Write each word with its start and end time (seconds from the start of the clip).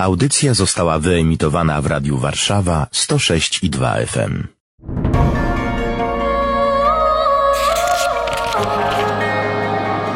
Audycja 0.00 0.54
została 0.54 0.98
wyemitowana 0.98 1.82
w 1.82 1.86
Radiu 1.86 2.18
Warszawa 2.18 2.86
106 2.92 3.64
i 3.64 3.70
2 3.70 3.94
FM. 4.06 4.46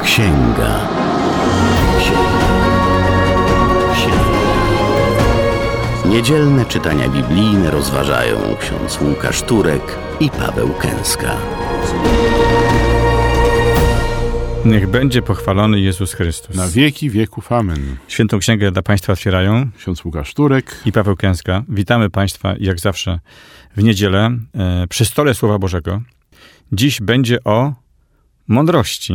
Księga. 0.03 0.89
Księga. 1.99 2.49
Księga. 3.95 4.43
Niedzielne 6.05 6.65
czytania 6.65 7.09
biblijne 7.09 7.71
rozważają 7.71 8.57
ksiądz 8.61 9.01
Łukasz 9.01 9.43
Turek 9.43 9.99
i 10.21 10.31
Paweł 10.31 10.75
Kęska. 10.75 11.37
Niech 14.65 14.91
będzie 14.91 15.23
pochwalony 15.23 15.81
Jezus 15.81 16.13
Chrystus. 16.13 16.57
Na 16.57 16.69
wieki 16.69 17.11
wieków 17.11 17.53
amen. 17.53 17.97
Świętą 18.09 18.39
Księgę 18.39 18.73
dla 18.73 18.83
Państwa 18.83 19.13
otwierają 19.13 19.71
Ksiądz 19.79 20.05
Łukasz 20.05 20.35
Turek. 20.35 20.83
i 20.87 20.93
Paweł 20.93 21.17
Kęska. 21.17 21.63
Witamy 21.69 22.11
Państwa 22.11 22.55
jak 22.61 22.81
zawsze 22.81 23.21
w 23.77 23.83
niedzielę 23.83 24.31
e, 24.55 24.87
przy 24.87 25.05
stole 25.05 25.35
Słowa 25.35 25.59
Bożego. 25.59 26.03
Dziś 26.73 27.01
będzie 27.01 27.45
o 27.45 27.73
mądrości. 28.49 29.15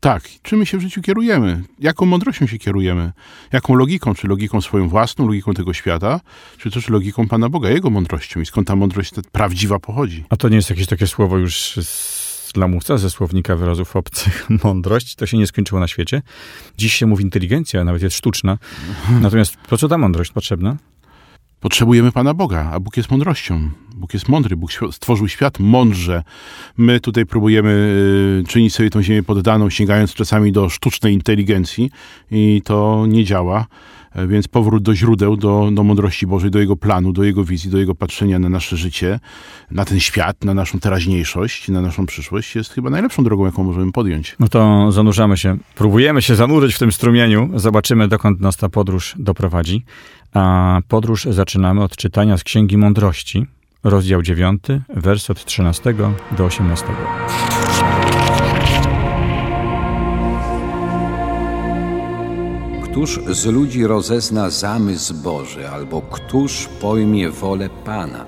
Tak, 0.00 0.22
czym 0.42 0.58
my 0.58 0.66
się 0.66 0.78
w 0.78 0.80
życiu 0.80 1.02
kierujemy? 1.02 1.62
Jaką 1.78 2.06
mądrością 2.06 2.46
się 2.46 2.58
kierujemy? 2.58 3.12
Jaką 3.52 3.74
logiką? 3.74 4.14
Czy 4.14 4.28
logiką 4.28 4.60
swoją 4.60 4.88
własną, 4.88 5.26
logiką 5.26 5.54
tego 5.54 5.72
świata? 5.72 6.20
Czy 6.58 6.70
też 6.70 6.88
logiką 6.88 7.28
Pana 7.28 7.48
Boga, 7.48 7.70
Jego 7.70 7.90
mądrością? 7.90 8.40
I 8.40 8.46
skąd 8.46 8.68
ta 8.68 8.76
mądrość 8.76 9.10
ta 9.10 9.22
prawdziwa 9.32 9.78
pochodzi? 9.78 10.24
A 10.30 10.36
to 10.36 10.48
nie 10.48 10.56
jest 10.56 10.70
jakieś 10.70 10.86
takie 10.86 11.06
słowo 11.06 11.38
już 11.38 11.56
z 11.82 12.21
lamusa, 12.56 12.98
ze 12.98 13.10
słownika 13.10 13.56
wyrazów 13.56 13.96
obcych. 13.96 14.46
Mądrość 14.64 15.14
to 15.14 15.26
się 15.26 15.38
nie 15.38 15.46
skończyło 15.46 15.80
na 15.80 15.88
świecie. 15.88 16.22
Dziś 16.78 16.94
się 16.94 17.06
mówi 17.06 17.24
inteligencja, 17.24 17.84
nawet 17.84 18.02
jest 18.02 18.16
sztuczna. 18.16 18.58
Natomiast 19.20 19.56
po 19.56 19.78
co 19.78 19.88
ta 19.88 19.98
mądrość 19.98 20.32
potrzebna? 20.32 20.76
Potrzebujemy 21.60 22.12
Pana 22.12 22.34
Boga, 22.34 22.70
a 22.72 22.80
Bóg 22.80 22.96
jest 22.96 23.10
mądrością. 23.10 23.70
Bóg 23.94 24.14
jest 24.14 24.28
mądry, 24.28 24.56
Bóg 24.56 24.70
stworzył 24.92 25.28
świat 25.28 25.58
mądrze. 25.58 26.22
My 26.76 27.00
tutaj 27.00 27.26
próbujemy 27.26 27.70
y, 28.40 28.48
czynić 28.48 28.74
sobie 28.74 28.90
tą 28.90 29.02
ziemię 29.02 29.22
poddaną, 29.22 29.70
sięgając 29.70 30.14
czasami 30.14 30.52
do 30.52 30.68
sztucznej 30.68 31.14
inteligencji 31.14 31.90
i 32.30 32.62
to 32.64 33.04
nie 33.08 33.24
działa. 33.24 33.66
E, 34.14 34.26
Więc 34.26 34.48
powrót 34.48 34.82
do 34.82 34.94
źródeł, 34.94 35.36
do, 35.36 35.70
do 35.72 35.84
mądrości 35.84 36.26
Bożej, 36.26 36.50
do 36.50 36.58
Jego 36.58 36.76
planu, 36.76 37.12
do 37.12 37.24
Jego 37.24 37.44
wizji, 37.44 37.70
do 37.70 37.78
Jego 37.78 37.94
patrzenia 37.94 38.38
na 38.38 38.48
nasze 38.48 38.76
życie, 38.76 39.20
na 39.70 39.84
ten 39.84 40.00
świat, 40.00 40.44
na 40.44 40.54
naszą 40.54 40.80
teraźniejszość, 40.80 41.68
na 41.68 41.80
naszą 41.80 42.06
przyszłość 42.06 42.56
jest 42.56 42.72
chyba 42.72 42.90
najlepszą 42.90 43.24
drogą, 43.24 43.46
jaką 43.46 43.64
możemy 43.64 43.92
podjąć. 43.92 44.36
No 44.40 44.48
to 44.48 44.92
zanurzamy 44.92 45.36
się. 45.36 45.56
Próbujemy 45.74 46.22
się 46.22 46.34
zanurzyć 46.34 46.74
w 46.74 46.78
tym 46.78 46.92
strumieniu. 46.92 47.50
Zobaczymy, 47.54 48.08
dokąd 48.08 48.40
nas 48.40 48.56
ta 48.56 48.68
podróż 48.68 49.14
doprowadzi. 49.18 49.84
A 50.34 50.78
podróż 50.88 51.24
zaczynamy 51.24 51.82
od 51.82 51.96
czytania 51.96 52.38
z 52.38 52.44
Księgi 52.44 52.78
Mądrości, 52.78 53.46
rozdział 53.84 54.22
9, 54.22 54.62
wers 54.96 55.30
od 55.30 55.44
13 55.44 55.94
do 56.36 56.44
18. 56.44 56.86
Któż 62.92 63.20
z 63.30 63.46
ludzi 63.46 63.86
rozezna 63.86 64.50
zamysł 64.50 65.14
Boży, 65.14 65.68
albo 65.68 66.02
któż 66.02 66.68
pojmie 66.80 67.30
wolę 67.30 67.68
Pana? 67.84 68.26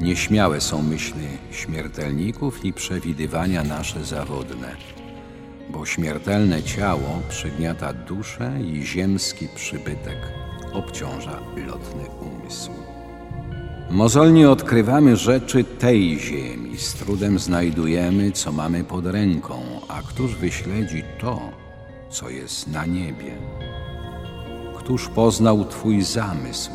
Nieśmiałe 0.00 0.60
są 0.60 0.82
myśli 0.82 1.26
śmiertelników 1.50 2.64
i 2.64 2.72
przewidywania 2.72 3.64
nasze 3.64 4.04
zawodne, 4.04 4.76
bo 5.70 5.86
śmiertelne 5.86 6.62
ciało 6.62 7.22
przygniata 7.28 7.92
duszę 7.92 8.52
i 8.62 8.82
ziemski 8.82 9.48
przybytek 9.54 10.18
obciąża 10.72 11.40
lotny 11.66 12.04
umysł. 12.20 12.70
Mozolnie 13.90 14.50
odkrywamy 14.50 15.16
rzeczy 15.16 15.64
tej 15.64 16.18
ziemi, 16.20 16.78
z 16.78 16.94
trudem 16.94 17.38
znajdujemy, 17.38 18.32
co 18.32 18.52
mamy 18.52 18.84
pod 18.84 19.06
ręką, 19.06 19.62
a 19.88 20.02
któż 20.02 20.34
wyśledzi 20.34 21.02
to, 21.20 21.65
co 22.10 22.30
jest 22.30 22.66
na 22.66 22.86
niebie? 22.86 23.38
Któż 24.78 25.08
poznał 25.08 25.64
Twój 25.64 26.02
zamysł, 26.02 26.70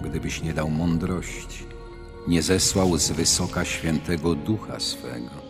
gdybyś 0.00 0.42
nie 0.42 0.52
dał 0.52 0.70
mądrości, 0.70 1.66
nie 2.28 2.42
zesłał 2.42 2.98
z 2.98 3.10
wysoka 3.10 3.64
świętego 3.64 4.34
ducha 4.34 4.80
swego? 4.80 5.48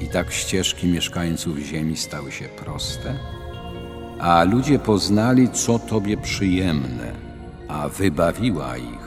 I 0.00 0.06
tak 0.06 0.32
ścieżki 0.32 0.86
mieszkańców 0.86 1.58
ziemi 1.58 1.96
stały 1.96 2.32
się 2.32 2.44
proste, 2.44 3.18
a 4.18 4.44
ludzie 4.44 4.78
poznali, 4.78 5.48
co 5.48 5.78
Tobie 5.78 6.16
przyjemne, 6.16 7.12
a 7.68 7.88
wybawiła 7.88 8.76
ich 8.76 9.06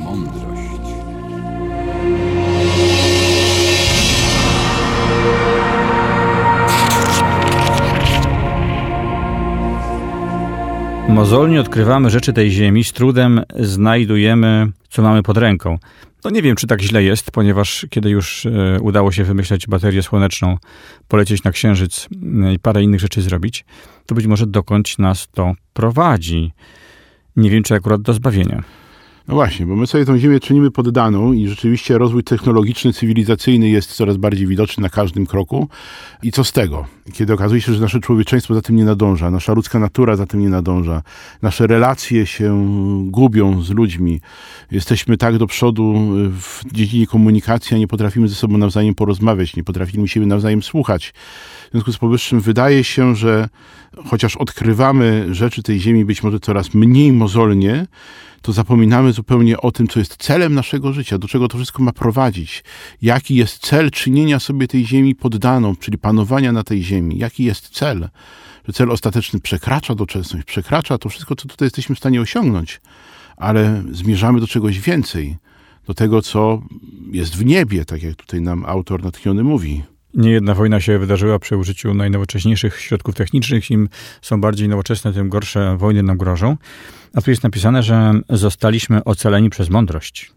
mądrość. 0.00 0.95
Mozolnie 11.08 11.60
odkrywamy 11.60 12.10
rzeczy 12.10 12.32
tej 12.32 12.50
ziemi, 12.50 12.84
z 12.84 12.92
trudem 12.92 13.42
znajdujemy, 13.60 14.72
co 14.88 15.02
mamy 15.02 15.22
pod 15.22 15.36
ręką. 15.36 15.78
No 16.24 16.30
nie 16.30 16.42
wiem, 16.42 16.56
czy 16.56 16.66
tak 16.66 16.82
źle 16.82 17.02
jest, 17.02 17.30
ponieważ 17.30 17.86
kiedy 17.90 18.10
już 18.10 18.46
e, 18.46 18.80
udało 18.80 19.12
się 19.12 19.24
wymyśleć 19.24 19.66
baterię 19.66 20.02
słoneczną, 20.02 20.58
polecieć 21.08 21.44
na 21.44 21.50
Księżyc 21.50 22.08
e, 22.44 22.52
i 22.52 22.58
parę 22.58 22.82
innych 22.82 23.00
rzeczy 23.00 23.22
zrobić, 23.22 23.64
to 24.06 24.14
być 24.14 24.26
może 24.26 24.46
dokądś 24.46 24.98
nas 24.98 25.28
to 25.34 25.54
prowadzi. 25.72 26.52
Nie 27.36 27.50
wiem, 27.50 27.62
czy 27.62 27.74
akurat 27.74 28.02
do 28.02 28.12
zbawienia. 28.12 28.62
No 29.28 29.34
właśnie, 29.34 29.66
bo 29.66 29.76
my 29.76 29.86
sobie 29.86 30.04
tą 30.04 30.18
ziemię 30.18 30.40
czynimy 30.40 30.70
poddaną 30.70 31.32
i 31.32 31.48
rzeczywiście 31.48 31.98
rozwój 31.98 32.24
technologiczny, 32.24 32.92
cywilizacyjny 32.92 33.68
jest 33.68 33.92
coraz 33.92 34.16
bardziej 34.16 34.46
widoczny 34.46 34.82
na 34.82 34.88
każdym 34.88 35.26
kroku. 35.26 35.68
I 36.22 36.32
co 36.32 36.44
z 36.44 36.52
tego? 36.52 36.86
Kiedy 37.12 37.32
okazuje 37.32 37.60
się, 37.60 37.74
że 37.74 37.80
nasze 37.80 38.00
człowieczeństwo 38.00 38.54
za 38.54 38.62
tym 38.62 38.76
nie 38.76 38.84
nadąża, 38.84 39.30
nasza 39.30 39.52
ludzka 39.52 39.78
natura 39.78 40.16
za 40.16 40.26
tym 40.26 40.40
nie 40.40 40.48
nadąża, 40.48 41.02
nasze 41.42 41.66
relacje 41.66 42.26
się 42.26 42.66
gubią 43.10 43.62
z 43.62 43.70
ludźmi, 43.70 44.20
jesteśmy 44.70 45.16
tak 45.16 45.38
do 45.38 45.46
przodu 45.46 45.94
w 46.30 46.60
dziedzinie 46.72 47.06
komunikacji, 47.06 47.76
a 47.76 47.78
nie 47.78 47.88
potrafimy 47.88 48.28
ze 48.28 48.34
sobą 48.34 48.58
nawzajem 48.58 48.94
porozmawiać, 48.94 49.56
nie 49.56 49.64
potrafimy 49.64 50.08
siebie 50.08 50.26
nawzajem 50.26 50.62
słuchać. 50.62 51.14
W 51.68 51.70
związku 51.70 51.92
z 51.92 51.98
powyższym 51.98 52.40
wydaje 52.40 52.84
się, 52.84 53.16
że 53.16 53.48
chociaż 54.04 54.36
odkrywamy 54.36 55.34
rzeczy 55.34 55.62
tej 55.62 55.80
ziemi 55.80 56.04
być 56.04 56.22
może 56.22 56.40
coraz 56.40 56.74
mniej 56.74 57.12
mozolnie, 57.12 57.86
to 58.42 58.52
zapominamy 58.52 59.12
zupełnie 59.12 59.60
o 59.60 59.72
tym, 59.72 59.88
co 59.88 59.98
jest 59.98 60.16
celem 60.16 60.54
naszego 60.54 60.92
życia, 60.92 61.18
do 61.18 61.28
czego 61.28 61.48
to 61.48 61.56
wszystko 61.58 61.82
ma 61.82 61.92
prowadzić, 61.92 62.64
jaki 63.02 63.34
jest 63.34 63.58
cel 63.58 63.90
czynienia 63.90 64.40
sobie 64.40 64.68
tej 64.68 64.86
ziemi 64.86 65.14
poddaną, 65.14 65.76
czyli 65.76 65.98
panowania 65.98 66.52
na 66.52 66.62
tej 66.62 66.82
ziemi, 66.82 67.18
jaki 67.18 67.44
jest 67.44 67.68
cel. 67.68 68.08
Że 68.66 68.72
cel 68.72 68.90
ostateczny 68.90 69.40
przekracza 69.40 69.94
doczesność, 69.94 70.46
przekracza 70.46 70.98
to 70.98 71.08
wszystko, 71.08 71.36
co 71.36 71.48
tutaj 71.48 71.66
jesteśmy 71.66 71.94
w 71.94 71.98
stanie 71.98 72.20
osiągnąć, 72.20 72.80
ale 73.36 73.82
zmierzamy 73.90 74.40
do 74.40 74.46
czegoś 74.46 74.80
więcej, 74.80 75.36
do 75.86 75.94
tego, 75.94 76.22
co 76.22 76.62
jest 77.12 77.36
w 77.36 77.44
niebie, 77.44 77.84
tak 77.84 78.02
jak 78.02 78.14
tutaj 78.14 78.40
nam 78.40 78.64
autor 78.66 79.04
natchniony 79.04 79.44
mówi. 79.44 79.82
Niejedna 80.16 80.54
wojna 80.54 80.80
się 80.80 80.98
wydarzyła 80.98 81.38
przy 81.38 81.56
użyciu 81.56 81.94
najnowocześniejszych 81.94 82.80
środków 82.80 83.14
technicznych. 83.14 83.70
Im 83.70 83.88
są 84.22 84.40
bardziej 84.40 84.68
nowoczesne, 84.68 85.12
tym 85.12 85.28
gorsze 85.28 85.76
wojny 85.76 86.02
nam 86.02 86.18
grożą. 86.18 86.56
A 87.14 87.20
tu 87.20 87.30
jest 87.30 87.42
napisane, 87.42 87.82
że 87.82 88.12
zostaliśmy 88.30 89.04
ocaleni 89.04 89.50
przez 89.50 89.70
mądrość, 89.70 90.32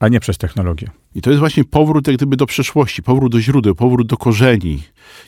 a 0.00 0.08
nie 0.08 0.20
przez 0.20 0.38
technologię. 0.38 0.90
I 1.14 1.22
to 1.22 1.30
jest 1.30 1.40
właśnie 1.40 1.64
powrót 1.64 2.06
jak 2.06 2.16
gdyby 2.16 2.36
do 2.36 2.46
przeszłości, 2.46 3.02
powrót 3.02 3.32
do 3.32 3.40
źródeł, 3.40 3.74
powrót 3.74 4.06
do 4.06 4.16
korzeni. 4.16 4.82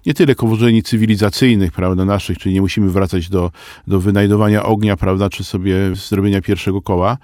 Nie 0.06 0.14
tyle 0.14 0.34
korzeni 0.34 0.82
cywilizacyjnych, 0.82 1.72
prawda, 1.72 2.04
naszych, 2.04 2.38
czyli 2.38 2.54
nie 2.54 2.60
musimy 2.60 2.90
wracać 2.90 3.28
do, 3.28 3.50
do 3.86 4.00
wynajdowania 4.00 4.62
ognia, 4.62 4.96
prawda, 4.96 5.30
czy 5.30 5.44
sobie 5.44 5.74
zrobienia 5.94 6.40
pierwszego 6.40 6.82
koła, 6.82 7.18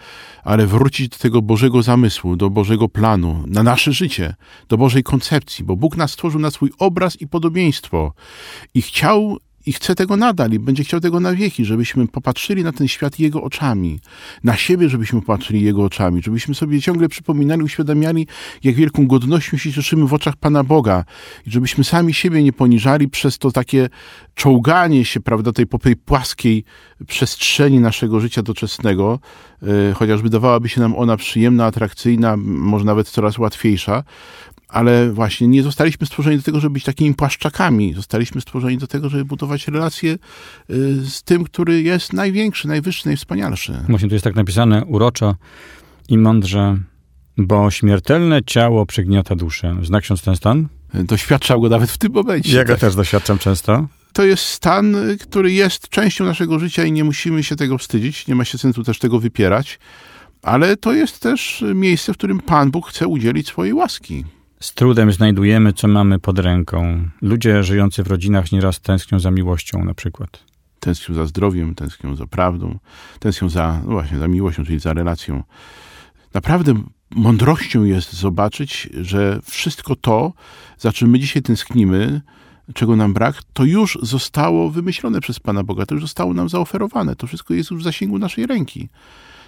ale 0.44 0.66
wrócić 0.66 1.08
do 1.08 1.16
tego 1.16 1.42
Bożego 1.42 1.82
zamysłu, 1.82 2.36
do 2.36 2.50
Bożego 2.50 2.88
planu, 2.88 3.44
na 3.46 3.62
nasze 3.62 3.92
życie, 3.92 4.34
do 4.68 4.76
Bożej 4.76 5.02
koncepcji, 5.02 5.64
bo 5.64 5.76
Bóg 5.76 5.96
nas 5.96 6.12
stworzył 6.12 6.40
na 6.40 6.50
swój 6.50 6.70
obraz 6.78 7.20
i 7.20 7.28
podobieństwo 7.28 8.12
i 8.74 8.82
chciał 8.82 9.38
i 9.66 9.72
chce 9.72 9.94
tego 9.94 10.16
nadal 10.16 10.52
i 10.52 10.58
będzie 10.58 10.84
chciał 10.84 11.00
tego 11.00 11.20
na 11.20 11.34
wieki, 11.34 11.64
żebyśmy 11.64 12.08
popatrzyli 12.08 12.64
na 12.64 12.72
ten 12.72 12.88
świat 12.88 13.18
Jego 13.18 13.42
oczami, 13.42 14.00
na 14.44 14.56
siebie, 14.56 14.88
żebyśmy 14.88 15.20
popatrzyli 15.20 15.62
Jego 15.62 15.84
oczami, 15.84 16.22
żebyśmy 16.22 16.54
sobie 16.54 16.80
ciągle 16.80 17.08
przypominali, 17.08 17.62
uświadamiali, 17.62 18.26
jak 18.64 18.74
wielką 18.74 19.06
godnością 19.06 19.56
się 19.56 19.72
cieszymy 19.72 20.06
w 20.06 20.14
oczach 20.14 20.36
Pana 20.36 20.64
Boga 20.64 21.04
i 21.46 21.50
żebyśmy 21.50 21.84
sami 21.84 22.14
siebie 22.14 22.42
nie 22.42 22.52
poniżali 22.52 23.08
przez 23.08 23.38
to 23.38 23.50
takie 23.50 23.88
czołganie 24.34 25.04
się, 25.04 25.20
prawda, 25.20 25.52
tej 25.52 25.66
po 25.66 25.78
tej 25.78 25.96
płaskiej 25.96 26.64
przestrzeni 27.06 27.80
naszego 27.80 28.20
życia 28.20 28.42
doczesnego, 28.42 29.18
yy, 29.62 29.94
chociaż 29.94 30.22
wydawałaby 30.22 30.68
się 30.68 30.80
nam 30.80 30.96
ona 30.96 31.16
przyjemna, 31.16 31.66
atrakcyjna, 31.66 32.36
może 32.36 32.84
nawet 32.84 33.08
coraz 33.08 33.38
łatwiejsza, 33.38 34.04
ale 34.68 35.12
właśnie 35.12 35.48
nie 35.48 35.62
zostaliśmy 35.62 36.06
stworzeni 36.06 36.36
do 36.36 36.42
tego, 36.42 36.60
żeby 36.60 36.72
być 36.72 36.84
takimi 36.84 37.14
płaszczakami. 37.14 37.94
Zostaliśmy 37.94 38.40
stworzeni 38.40 38.78
do 38.78 38.86
tego, 38.86 39.08
żeby 39.08 39.24
budować 39.24 39.68
relacje 39.68 40.12
y, 40.12 40.18
z 41.10 41.22
tym, 41.22 41.44
który 41.44 41.82
jest 41.82 42.12
największy, 42.12 42.68
najwyższy, 42.68 43.06
najwspanialszy. 43.06 43.72
Właśnie 43.88 44.08
tu 44.08 44.14
jest 44.14 44.24
tak 44.24 44.34
napisane 44.34 44.84
uroczo 44.84 45.34
i 46.08 46.18
mądrze, 46.18 46.78
bo 47.36 47.70
śmiertelne 47.70 48.40
ciało 48.46 48.86
przygniata 48.86 49.36
duszę. 49.36 49.76
Znak 49.82 50.02
ksiądz 50.02 50.22
ten 50.22 50.36
stan? 50.36 50.68
Doświadczał 50.94 51.60
go 51.60 51.68
nawet 51.68 51.90
w 51.90 51.98
tym 51.98 52.12
momencie. 52.12 52.56
Ja 52.56 52.64
go 52.64 52.76
też 52.76 52.94
doświadczam 52.94 53.38
często. 53.38 53.86
To 54.12 54.24
jest 54.24 54.44
stan, 54.44 54.94
y, 54.94 55.18
który 55.18 55.52
jest 55.52 55.88
częścią 55.88 56.24
naszego 56.24 56.58
życia 56.58 56.84
i 56.84 56.92
nie 56.92 57.04
musimy 57.04 57.42
się 57.42 57.56
tego 57.56 57.78
wstydzić. 57.78 58.26
Nie 58.26 58.34
ma 58.34 58.44
się 58.44 58.58
sensu 58.58 58.84
też 58.84 58.98
tego 58.98 59.20
wypierać. 59.20 59.78
Ale 60.42 60.76
to 60.76 60.92
jest 60.92 61.20
też 61.20 61.64
miejsce, 61.74 62.12
w 62.12 62.16
którym 62.16 62.40
Pan 62.40 62.70
Bóg 62.70 62.88
chce 62.88 63.06
udzielić 63.06 63.48
swojej 63.48 63.74
łaski. 63.74 64.24
Z 64.60 64.74
trudem 64.74 65.12
znajdujemy, 65.12 65.72
co 65.72 65.88
mamy 65.88 66.18
pod 66.18 66.38
ręką. 66.38 67.08
Ludzie 67.22 67.62
żyjący 67.62 68.02
w 68.02 68.06
rodzinach 68.06 68.52
nieraz 68.52 68.80
tęsknią 68.80 69.20
za 69.20 69.30
miłością 69.30 69.84
na 69.84 69.94
przykład. 69.94 70.44
Tęsknią 70.80 71.14
za 71.14 71.26
zdrowiem, 71.26 71.74
tęsknią 71.74 72.16
za 72.16 72.26
prawdą, 72.26 72.78
tęsknią 73.20 73.48
za, 73.48 73.80
no 73.84 73.90
właśnie, 73.90 74.18
za 74.18 74.28
miłością, 74.28 74.64
czyli 74.64 74.78
za 74.78 74.92
relacją. 74.92 75.42
Naprawdę 76.34 76.74
mądrością 77.10 77.84
jest 77.84 78.12
zobaczyć, 78.12 78.88
że 79.00 79.40
wszystko 79.44 79.96
to, 79.96 80.32
za 80.78 80.92
czym 80.92 81.10
my 81.10 81.18
dzisiaj 81.18 81.42
tęsknimy, 81.42 82.20
czego 82.74 82.96
nam 82.96 83.14
brak, 83.14 83.42
to 83.52 83.64
już 83.64 83.98
zostało 84.02 84.70
wymyślone 84.70 85.20
przez 85.20 85.40
Pana 85.40 85.62
Boga, 85.62 85.86
to 85.86 85.94
już 85.94 86.02
zostało 86.02 86.34
nam 86.34 86.48
zaoferowane, 86.48 87.16
to 87.16 87.26
wszystko 87.26 87.54
jest 87.54 87.70
już 87.70 87.80
w 87.80 87.84
zasięgu 87.84 88.18
naszej 88.18 88.46
ręki. 88.46 88.88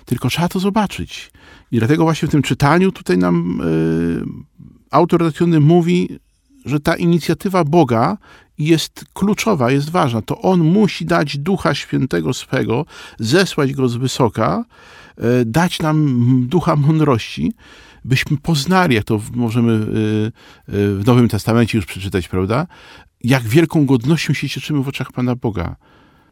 Tylko 0.08 0.28
trzeba 0.28 0.48
to 0.48 0.60
zobaczyć. 0.60 1.30
I 1.72 1.78
dlatego 1.78 2.02
właśnie 2.02 2.28
w 2.28 2.30
tym 2.30 2.42
czytaniu 2.42 2.92
tutaj 2.92 3.18
nam 3.18 3.60
y, 3.60 4.24
autor 4.90 5.20
redakcyjny 5.20 5.60
mówi, 5.60 6.08
że 6.64 6.80
ta 6.80 6.96
inicjatywa 6.96 7.64
Boga 7.64 8.16
jest 8.58 9.04
kluczowa, 9.14 9.70
jest 9.70 9.90
ważna. 9.90 10.22
To 10.22 10.42
On 10.42 10.60
musi 10.60 11.06
dać 11.06 11.38
Ducha 11.38 11.74
Świętego 11.74 12.34
swego, 12.34 12.86
zesłać 13.18 13.72
Go 13.72 13.88
z 13.88 13.96
wysoka, 13.96 14.64
y, 15.18 15.44
dać 15.44 15.78
nam 15.78 16.46
Ducha 16.46 16.76
mądrości, 16.76 17.52
byśmy 18.04 18.36
poznali, 18.36 18.94
jak 18.94 19.04
to 19.04 19.20
możemy 19.34 19.72
y, 19.72 20.32
w 20.68 21.02
Nowym 21.06 21.28
Testamencie 21.28 21.78
już 21.78 21.86
przeczytać, 21.86 22.28
prawda? 22.28 22.66
Jak 23.24 23.42
wielką 23.42 23.86
godnością 23.86 24.32
się 24.32 24.48
cieszymy 24.48 24.82
w 24.82 24.88
oczach 24.88 25.12
Pana 25.12 25.36
Boga 25.36 25.76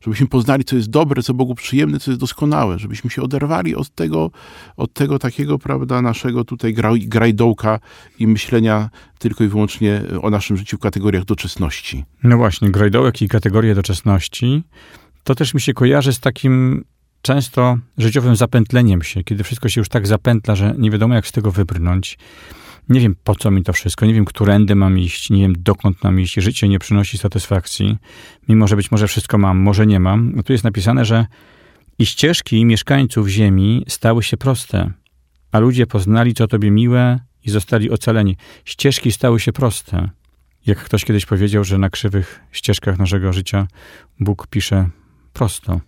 żebyśmy 0.07 0.27
poznali, 0.27 0.65
co 0.65 0.77
jest 0.77 0.91
dobre, 0.91 1.23
co 1.23 1.35
Bogu 1.35 1.55
przyjemne, 1.55 1.99
co 1.99 2.11
jest 2.11 2.21
doskonałe, 2.21 2.79
żebyśmy 2.79 3.11
się 3.11 3.23
oderwali 3.23 3.75
od 3.75 3.95
tego, 3.95 4.31
od 4.77 4.93
tego 4.93 5.19
takiego, 5.19 5.59
prawda, 5.59 6.03
naszego 6.03 6.45
tutaj 6.45 6.75
grajdołka 6.99 7.81
i 8.19 8.27
myślenia 8.27 8.91
tylko 9.19 9.45
i 9.45 9.49
wyłącznie 9.49 10.03
o 10.23 10.31
naszym 10.31 10.57
życiu 10.57 10.77
w 10.77 10.81
kategoriach 10.81 11.25
doczesności. 11.25 12.05
No 12.23 12.37
właśnie, 12.37 12.71
grajdołek 12.71 13.23
i 13.23 13.29
kategorie 13.29 13.75
doczesności, 13.75 14.63
to 15.25 15.35
też 15.35 15.55
mi 15.55 15.61
się 15.61 15.75
kojarzy 15.75 16.13
z 16.13 16.21
takim 16.21 16.85
często 17.23 17.79
życiowym 17.99 18.37
zapętleniem 18.37 19.03
się, 19.03 19.25
kiedy 19.25 19.45
wszystko 19.45 19.69
się 19.69 19.81
już 19.81 19.89
tak 19.89 20.07
zapętla, 20.07 20.57
że 20.57 20.75
nie 20.79 20.91
wiadomo 20.91 21.15
jak 21.15 21.27
z 21.27 21.33
tego 21.33 21.51
wybrnąć 21.51 22.19
nie 22.89 23.01
wiem 23.01 23.17
po 23.25 23.35
co 23.35 23.51
mi 23.51 23.63
to 23.63 23.73
wszystko, 23.73 24.07
nie 24.07 24.15
wiem, 24.15 24.25
którędy 24.25 24.75
mam 24.75 24.99
iść, 24.99 25.31
nie 25.31 25.43
wiem 25.43 25.55
dokąd 25.59 26.05
mam 26.05 26.21
iść, 26.21 26.35
życie 26.35 26.69
nie 26.69 26.79
przynosi 26.79 27.19
satysfakcji, 27.19 27.97
mimo 28.49 28.69
że 28.69 28.77
być 28.77 28.91
może 28.91 29.09
wszystko 29.09 29.39
mam, 29.39 29.59
może 29.59 29.87
nie 29.87 30.01
mam. 30.01 30.33
No 30.37 30.43
tu 30.43 30.53
jest 30.53 30.65
napisane, 30.65 31.05
że 31.05 31.27
i 31.99 32.07
ścieżki 32.07 32.65
mieszkańców 32.65 33.29
ziemi 33.29 33.85
stały 33.89 34.23
się 34.23 34.37
proste, 34.37 34.93
a 35.53 35.59
ludzie 35.59 35.87
poznali, 35.87 36.35
co 36.35 36.49
tobie 36.49 36.71
miłe 36.71 37.21
i 37.45 37.51
zostali 37.51 37.91
ocaleni. 37.91 38.37
Ścieżki 38.65 39.13
stały 39.13 39.41
się 39.41 39.53
proste. 39.53 40.11
Jak 40.67 40.79
ktoś 40.79 41.05
kiedyś 41.05 41.27
powiedział, 41.27 41.65
że 41.65 41.79
na 41.79 41.91
krzywych 41.91 42.41
ścieżkach 42.53 42.99
naszego 42.99 43.33
życia 43.33 43.67
Bóg 44.21 44.47
pisze 44.47 44.89
prosto 45.33 45.81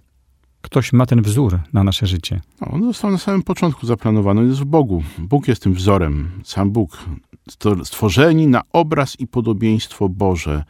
ktoś 0.71 0.93
ma 0.93 1.07
ten 1.07 1.23
wzór 1.23 1.59
na 1.73 1.85
nasze 1.85 2.07
życie. 2.07 2.41
On 2.61 2.83
został 2.83 3.11
na 3.11 3.19
samym 3.19 3.43
początku 3.43 3.87
zaplanowany, 3.87 4.45
jest 4.45 4.61
w 4.61 4.65
Bogu. 4.65 5.03
Bóg 5.19 5.49
jest 5.49 5.63
tym 5.63 5.75
wzorem, 5.75 6.31
sam 6.45 6.71
Bóg. 6.71 6.99
Stworzeni 7.85 8.47
na 8.47 8.63
obraz 8.73 9.21
i 9.21 9.27
podobieństwo 9.27 10.09
Boże. 10.09 10.65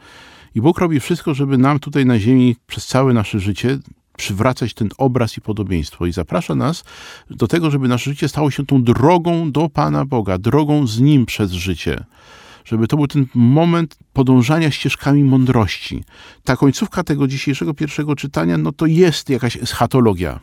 I 0.55 0.61
Bóg 0.61 0.79
robi 0.79 0.99
wszystko, 0.99 1.33
żeby 1.33 1.57
nam 1.57 1.79
tutaj 1.79 2.05
na 2.05 2.19
ziemi 2.19 2.55
przez 2.67 2.87
całe 2.87 3.13
nasze 3.13 3.39
życie 3.39 3.79
przywracać 4.17 4.73
ten 4.73 4.89
obraz 4.97 5.37
i 5.37 5.41
podobieństwo. 5.41 6.05
I 6.05 6.11
zaprasza 6.11 6.55
nas 6.55 6.83
do 7.29 7.47
tego, 7.47 7.71
żeby 7.71 7.87
nasze 7.87 8.09
życie 8.09 8.27
stało 8.27 8.51
się 8.51 8.65
tą 8.65 8.83
drogą 8.83 9.51
do 9.51 9.69
Pana 9.69 10.05
Boga, 10.05 10.37
drogą 10.37 10.87
z 10.87 10.99
Nim 10.99 11.25
przez 11.25 11.51
życie 11.51 12.03
żeby 12.65 12.87
to 12.87 12.97
był 12.97 13.07
ten 13.07 13.25
moment 13.33 13.97
podążania 14.13 14.71
ścieżkami 14.71 15.23
mądrości. 15.23 16.03
Ta 16.43 16.55
końcówka 16.55 17.03
tego 17.03 17.27
dzisiejszego 17.27 17.73
pierwszego 17.73 18.15
czytania, 18.15 18.57
no 18.57 18.71
to 18.71 18.85
jest 18.85 19.29
jakaś 19.29 19.57
eschatologia. 19.57 20.39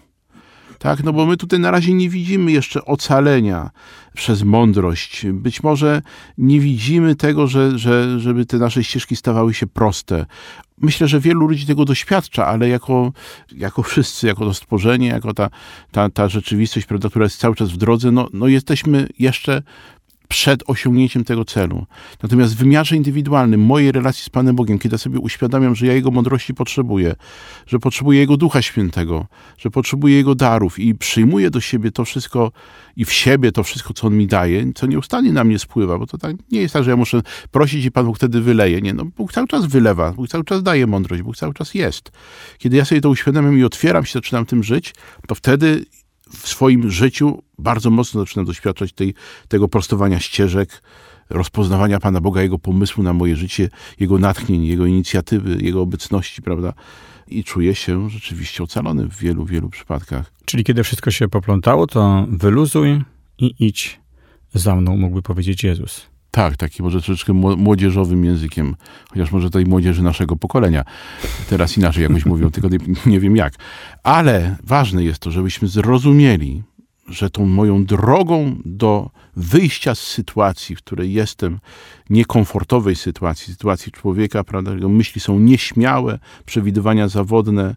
Tak, 0.78 1.04
no 1.04 1.12
bo 1.12 1.26
my 1.26 1.36
tutaj 1.36 1.60
na 1.60 1.70
razie 1.70 1.94
nie 1.94 2.10
widzimy 2.10 2.52
jeszcze 2.52 2.84
ocalenia 2.84 3.70
przez 4.14 4.42
mądrość. 4.42 5.26
Być 5.32 5.62
może 5.62 6.02
nie 6.38 6.60
widzimy 6.60 7.16
tego, 7.16 7.46
że, 7.46 7.78
że, 7.78 8.20
żeby 8.20 8.46
te 8.46 8.58
nasze 8.58 8.84
ścieżki 8.84 9.16
stawały 9.16 9.54
się 9.54 9.66
proste. 9.66 10.26
Myślę, 10.80 11.08
że 11.08 11.20
wielu 11.20 11.46
ludzi 11.46 11.66
tego 11.66 11.84
doświadcza, 11.84 12.46
ale 12.46 12.68
jako, 12.68 13.12
jako 13.52 13.82
wszyscy, 13.82 14.26
jako 14.26 14.44
to 14.44 14.54
stworzenie, 14.54 15.08
jako 15.08 15.34
ta, 15.34 15.50
ta, 15.92 16.10
ta 16.10 16.28
rzeczywistość, 16.28 16.86
prawda, 16.86 17.08
która 17.08 17.24
jest 17.24 17.38
cały 17.38 17.54
czas 17.54 17.70
w 17.70 17.76
drodze, 17.76 18.12
no, 18.12 18.28
no 18.32 18.48
jesteśmy 18.48 19.08
jeszcze 19.18 19.62
przed 20.28 20.62
osiągnięciem 20.66 21.24
tego 21.24 21.44
celu. 21.44 21.86
Natomiast 22.22 22.54
w 22.54 22.58
wymiarze 22.58 22.96
indywidualnym 22.96 23.60
mojej 23.60 23.92
relacji 23.92 24.24
z 24.24 24.28
Panem 24.28 24.56
Bogiem, 24.56 24.78
kiedy 24.78 24.98
sobie 24.98 25.18
uświadamiam, 25.18 25.74
że 25.74 25.86
ja 25.86 25.92
Jego 25.92 26.10
mądrości 26.10 26.54
potrzebuję, 26.54 27.14
że 27.66 27.78
potrzebuję 27.78 28.20
Jego 28.20 28.36
Ducha 28.36 28.62
Świętego, 28.62 29.26
że 29.58 29.70
potrzebuję 29.70 30.16
Jego 30.16 30.34
darów 30.34 30.78
i 30.78 30.94
przyjmuję 30.94 31.50
do 31.50 31.60
siebie 31.60 31.92
to 31.92 32.04
wszystko 32.04 32.52
i 32.96 33.04
w 33.04 33.12
siebie 33.12 33.52
to 33.52 33.62
wszystko, 33.62 33.94
co 33.94 34.06
On 34.06 34.16
mi 34.16 34.26
daje, 34.26 34.72
co 34.74 34.86
nieustannie 34.86 35.32
na 35.32 35.44
mnie 35.44 35.58
spływa, 35.58 35.98
bo 35.98 36.06
to 36.06 36.18
tak 36.18 36.36
nie 36.52 36.60
jest 36.60 36.74
tak, 36.74 36.84
że 36.84 36.90
ja 36.90 36.96
muszę 36.96 37.22
prosić 37.50 37.84
i 37.84 37.90
Pan 37.90 38.06
Bóg 38.06 38.16
wtedy 38.16 38.40
wyleje. 38.40 38.80
Nie, 38.80 38.94
no 38.94 39.04
Bóg 39.04 39.32
cały 39.32 39.46
czas 39.46 39.66
wylewa, 39.66 40.12
Bóg 40.12 40.28
cały 40.28 40.44
czas 40.44 40.62
daje 40.62 40.86
mądrość, 40.86 41.22
Bóg 41.22 41.36
cały 41.36 41.54
czas 41.54 41.74
jest. 41.74 42.12
Kiedy 42.58 42.76
ja 42.76 42.84
sobie 42.84 43.00
to 43.00 43.10
uświadamiam 43.10 43.58
i 43.58 43.64
otwieram 43.64 44.04
się, 44.04 44.12
zaczynam 44.12 44.46
tym 44.46 44.62
żyć, 44.62 44.94
to 45.26 45.34
wtedy 45.34 45.84
w 46.30 46.48
swoim 46.48 46.90
życiu 46.90 47.42
bardzo 47.58 47.90
mocno 47.90 48.20
zaczynam 48.20 48.46
doświadczać 48.46 48.92
tej, 48.92 49.14
tego 49.48 49.68
prostowania 49.68 50.20
ścieżek, 50.20 50.82
rozpoznawania 51.30 52.00
Pana 52.00 52.20
Boga, 52.20 52.42
Jego 52.42 52.58
pomysłu 52.58 53.02
na 53.02 53.12
moje 53.12 53.36
życie, 53.36 53.68
Jego 54.00 54.18
natchnień, 54.18 54.64
Jego 54.64 54.86
inicjatywy, 54.86 55.58
Jego 55.62 55.80
obecności, 55.82 56.42
prawda? 56.42 56.72
I 57.28 57.44
czuję 57.44 57.74
się 57.74 58.10
rzeczywiście 58.10 58.62
ocalony 58.62 59.06
w 59.06 59.18
wielu, 59.18 59.44
wielu 59.44 59.68
przypadkach. 59.68 60.32
Czyli 60.44 60.64
kiedy 60.64 60.84
wszystko 60.84 61.10
się 61.10 61.28
poplątało, 61.28 61.86
to 61.86 62.26
wyluzuj 62.28 63.02
i 63.38 63.54
idź 63.58 64.00
za 64.54 64.76
mną, 64.76 64.96
mógłby 64.96 65.22
powiedzieć 65.22 65.64
Jezus. 65.64 66.06
Tak, 66.36 66.56
taki 66.56 66.82
może 66.82 67.02
troszeczkę 67.02 67.32
młodzieżowym 67.32 68.24
językiem, 68.24 68.76
chociaż 69.10 69.32
może 69.32 69.50
tej 69.50 69.66
młodzieży 69.66 70.02
naszego 70.02 70.36
pokolenia 70.36 70.84
teraz 71.48 71.78
inaczej 71.78 72.02
jakoś 72.02 72.26
mówią, 72.32 72.50
tylko 72.50 72.68
nie, 73.06 73.20
wiem 73.20 73.36
jak. 73.36 73.54
Ale 74.02 74.56
ważne 74.64 75.04
jest 75.04 75.18
to, 75.18 75.30
żebyśmy 75.30 75.68
zrozumieli, 75.68 76.62
że 77.08 77.30
tą 77.30 77.46
moją 77.46 77.84
drogą 77.84 78.56
do 78.64 79.10
wyjścia 79.36 79.94
z 79.94 79.98
sytuacji, 79.98 80.76
w 80.76 80.78
której 80.78 81.12
jestem, 81.12 81.58
niekomfortowej 82.10 82.96
sytuacji, 82.96 83.52
sytuacji 83.52 83.92
człowieka, 83.92 84.44
prawda, 84.44 84.72
jego 84.72 84.88
myśli 84.88 85.20
są 85.20 85.38
nieśmiałe, 85.38 86.18
przewidywania 86.46 87.08
zawodne, 87.08 87.76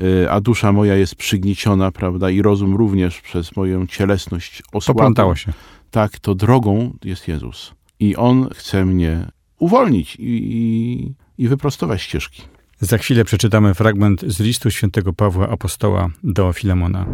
y, 0.00 0.30
a 0.30 0.40
dusza 0.40 0.72
moja 0.72 0.96
jest 0.96 1.14
przygnieciona, 1.14 1.92
prawda, 1.92 2.30
i 2.30 2.42
rozum 2.42 2.76
również 2.76 3.20
przez 3.20 3.56
moją 3.56 3.86
cielesność 3.86 4.62
osłabł. 4.72 4.98
Poplątało 4.98 5.36
się. 5.36 5.52
Tak, 5.90 6.18
to 6.18 6.34
drogą 6.34 6.96
jest 7.04 7.28
Jezus. 7.28 7.77
I 8.00 8.16
On 8.16 8.48
chce 8.54 8.84
mnie 8.84 9.28
uwolnić 9.58 10.16
i, 10.16 10.22
i, 10.22 11.14
i 11.44 11.48
wyprostować 11.48 12.02
ścieżki. 12.02 12.42
Za 12.80 12.98
chwilę 12.98 13.24
przeczytamy 13.24 13.74
fragment 13.74 14.24
z 14.26 14.40
listu 14.40 14.70
świętego 14.70 15.12
Pawła 15.12 15.48
Apostoła 15.48 16.10
do 16.22 16.52
Filemona. 16.52 17.06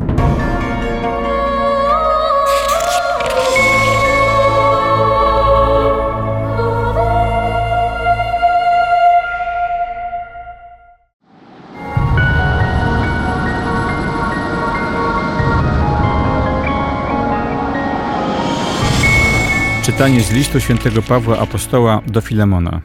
Czytanie 19.95 20.21
z 20.21 20.33
listu 20.33 20.61
świętego 20.61 21.03
Pawła 21.03 21.39
Apostoła 21.39 22.03
do 22.07 22.21
Filemona. 22.21 22.81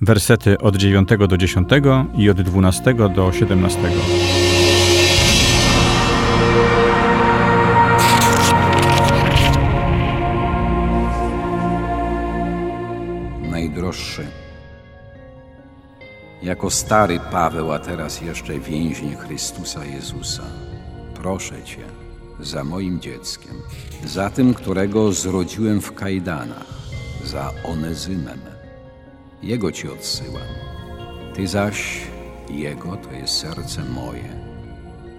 Wersety 0.00 0.58
od 0.58 0.76
9 0.76 1.08
do 1.28 1.36
10 1.36 1.68
i 2.16 2.30
od 2.30 2.40
12 2.40 2.94
do 2.94 3.32
17. 3.32 3.78
Najdroższy. 13.50 14.26
Jako 16.42 16.70
stary 16.70 17.20
Paweł, 17.30 17.72
a 17.72 17.78
teraz 17.78 18.20
jeszcze 18.20 18.58
więzień 18.58 19.16
Chrystusa 19.16 19.84
Jezusa, 19.84 20.42
proszę 21.14 21.62
Cię 21.62 22.11
za 22.40 22.64
moim 22.64 23.00
dzieckiem, 23.00 23.54
za 24.04 24.30
tym, 24.30 24.54
którego 24.54 25.12
zrodziłem 25.12 25.80
w 25.80 25.92
kajdanach, 25.92 26.66
za 27.24 27.52
Onezymem. 27.64 28.38
Jego 29.42 29.72
Ci 29.72 29.88
odsyłam. 29.88 30.48
Ty 31.34 31.48
zaś, 31.48 32.06
Jego 32.50 32.96
to 32.96 33.12
jest 33.12 33.34
serce 33.38 33.84
moje. 33.84 34.42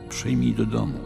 Przyjmij 0.09 0.53
do 0.53 0.65
domu. 0.65 0.99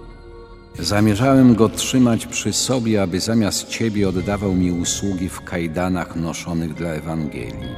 Zamierzałem 0.80 1.56
go 1.56 1.70
trzymać 1.70 2.26
przy 2.26 2.54
sobie, 2.54 3.02
aby 3.02 3.20
zamiast 3.20 3.68
Ciebie 3.68 4.10
oddawał 4.10 4.54
mi 4.54 4.72
usługi 4.72 5.30
w 5.30 5.42
kajdanach 5.42 6.16
noszonych 6.16 6.74
dla 6.74 6.90
Ewangelii. 6.90 7.76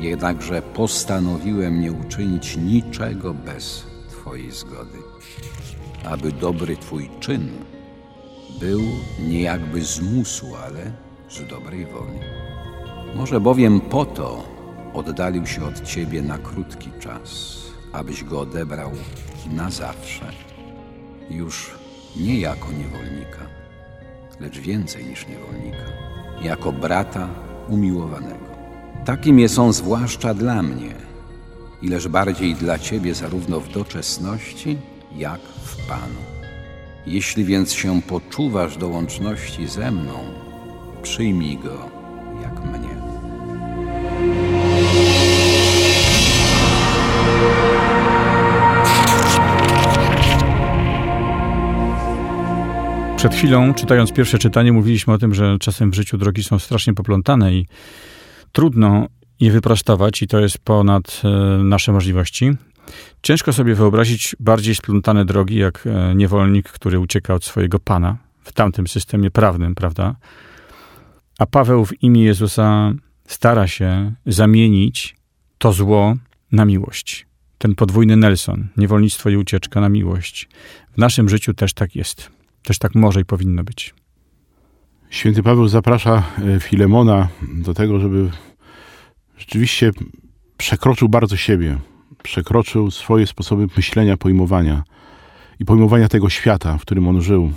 Jednakże 0.00 0.62
postanowiłem 0.62 1.80
nie 1.80 1.92
uczynić 1.92 2.56
niczego 2.56 3.34
bez 3.34 3.84
Twojej 4.10 4.50
zgody, 4.50 4.98
aby 6.04 6.32
dobry 6.32 6.76
Twój 6.76 7.10
czyn 7.20 7.48
był 8.60 8.82
nie 9.28 9.42
jakby 9.42 9.84
z 9.84 10.00
musu, 10.00 10.46
ale 10.56 10.92
z 11.30 11.48
dobrej 11.48 11.86
woli. 11.86 12.18
Może 13.14 13.40
bowiem 13.40 13.80
po 13.80 14.04
to 14.04 14.44
oddalił 14.94 15.46
się 15.46 15.64
od 15.64 15.80
Ciebie 15.80 16.22
na 16.22 16.38
krótki 16.38 16.90
czas, 17.00 17.58
abyś 17.92 18.24
go 18.24 18.40
odebrał 18.40 18.90
na 19.52 19.70
zawsze. 19.70 20.32
Już 21.30 21.70
nie 22.16 22.40
jako 22.40 22.72
niewolnika, 22.72 23.46
lecz 24.40 24.58
więcej 24.58 25.04
niż 25.04 25.26
niewolnika, 25.28 25.84
jako 26.42 26.72
brata 26.72 27.28
umiłowanego. 27.68 28.48
Takim 29.04 29.38
jest 29.38 29.58
on 29.58 29.72
zwłaszcza 29.72 30.34
dla 30.34 30.62
mnie, 30.62 30.94
ileż 31.82 32.08
bardziej 32.08 32.54
dla 32.54 32.78
Ciebie 32.78 33.14
zarówno 33.14 33.60
w 33.60 33.68
doczesności, 33.68 34.78
jak 35.16 35.40
w 35.40 35.86
Panu. 35.88 36.20
Jeśli 37.06 37.44
więc 37.44 37.72
się 37.72 38.02
poczuwasz 38.02 38.76
do 38.76 38.88
łączności 38.88 39.66
ze 39.66 39.90
mną, 39.90 40.12
przyjmij 41.02 41.58
go 41.58 41.90
jak 42.42 42.64
mnie. 42.64 42.98
Przed 53.16 53.34
chwilą, 53.34 53.74
czytając 53.74 54.12
pierwsze 54.12 54.38
czytanie, 54.38 54.72
mówiliśmy 54.72 55.12
o 55.12 55.18
tym, 55.18 55.34
że 55.34 55.56
czasem 55.60 55.90
w 55.90 55.94
życiu 55.94 56.18
drogi 56.18 56.42
są 56.42 56.58
strasznie 56.58 56.94
poplątane 56.94 57.54
i 57.54 57.66
trudno 58.52 59.06
je 59.40 59.50
wyprostować, 59.50 60.22
i 60.22 60.28
to 60.28 60.40
jest 60.40 60.58
ponad 60.58 61.22
e, 61.24 61.28
nasze 61.64 61.92
możliwości. 61.92 62.52
Ciężko 63.22 63.52
sobie 63.52 63.74
wyobrazić 63.74 64.36
bardziej 64.40 64.74
splątane 64.74 65.24
drogi, 65.24 65.56
jak 65.56 65.86
e, 65.86 66.14
niewolnik, 66.14 66.68
który 66.68 66.98
ucieka 66.98 67.34
od 67.34 67.44
swojego 67.44 67.78
pana 67.78 68.16
w 68.42 68.52
tamtym 68.52 68.86
systemie 68.86 69.30
prawnym, 69.30 69.74
prawda? 69.74 70.16
A 71.38 71.46
Paweł 71.46 71.84
w 71.84 72.02
imię 72.02 72.24
Jezusa 72.24 72.92
stara 73.26 73.66
się 73.66 74.12
zamienić 74.26 75.16
to 75.58 75.72
zło 75.72 76.16
na 76.52 76.64
miłość. 76.64 77.26
Ten 77.58 77.74
podwójny 77.74 78.16
Nelson, 78.16 78.68
niewolnictwo 78.76 79.30
i 79.30 79.36
ucieczka 79.36 79.80
na 79.80 79.88
miłość. 79.88 80.48
W 80.92 80.98
naszym 80.98 81.28
życiu 81.28 81.54
też 81.54 81.72
tak 81.72 81.96
jest. 81.96 82.30
Też 82.62 82.78
tak 82.78 82.94
może 82.94 83.20
i 83.20 83.24
powinno 83.24 83.64
być. 83.64 83.94
Święty 85.10 85.42
Paweł 85.42 85.68
zaprasza 85.68 86.22
e, 86.56 86.60
Filemona 86.60 87.28
do 87.42 87.74
tego, 87.74 88.00
żeby 88.00 88.30
rzeczywiście 89.38 89.90
przekroczył 90.56 91.08
bardzo 91.08 91.36
siebie, 91.36 91.78
przekroczył 92.28 92.90
swoje 92.90 93.26
sposoby 93.26 93.66
myślenia, 93.76 94.16
pojmowania 94.16 94.82
i 95.60 95.64
pojmowania 95.64 96.08
tego 96.08 96.30
świata, 96.30 96.78
w 96.78 96.82
którym 96.82 97.08
on 97.08 97.22
żył, 97.22 97.52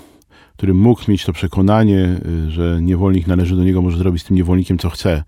w 0.53 0.57
którym 0.57 0.77
mógł 0.77 1.11
mieć 1.11 1.25
to 1.25 1.33
przekonanie, 1.33 2.19
y, 2.47 2.51
że 2.51 2.79
niewolnik 2.81 3.27
należy 3.27 3.55
do 3.55 3.63
niego, 3.63 3.81
może 3.81 3.97
zrobić 3.97 4.21
z 4.21 4.25
tym 4.25 4.37
niewolnikiem 4.37 4.77
co 4.77 4.89
chce. 4.89 5.23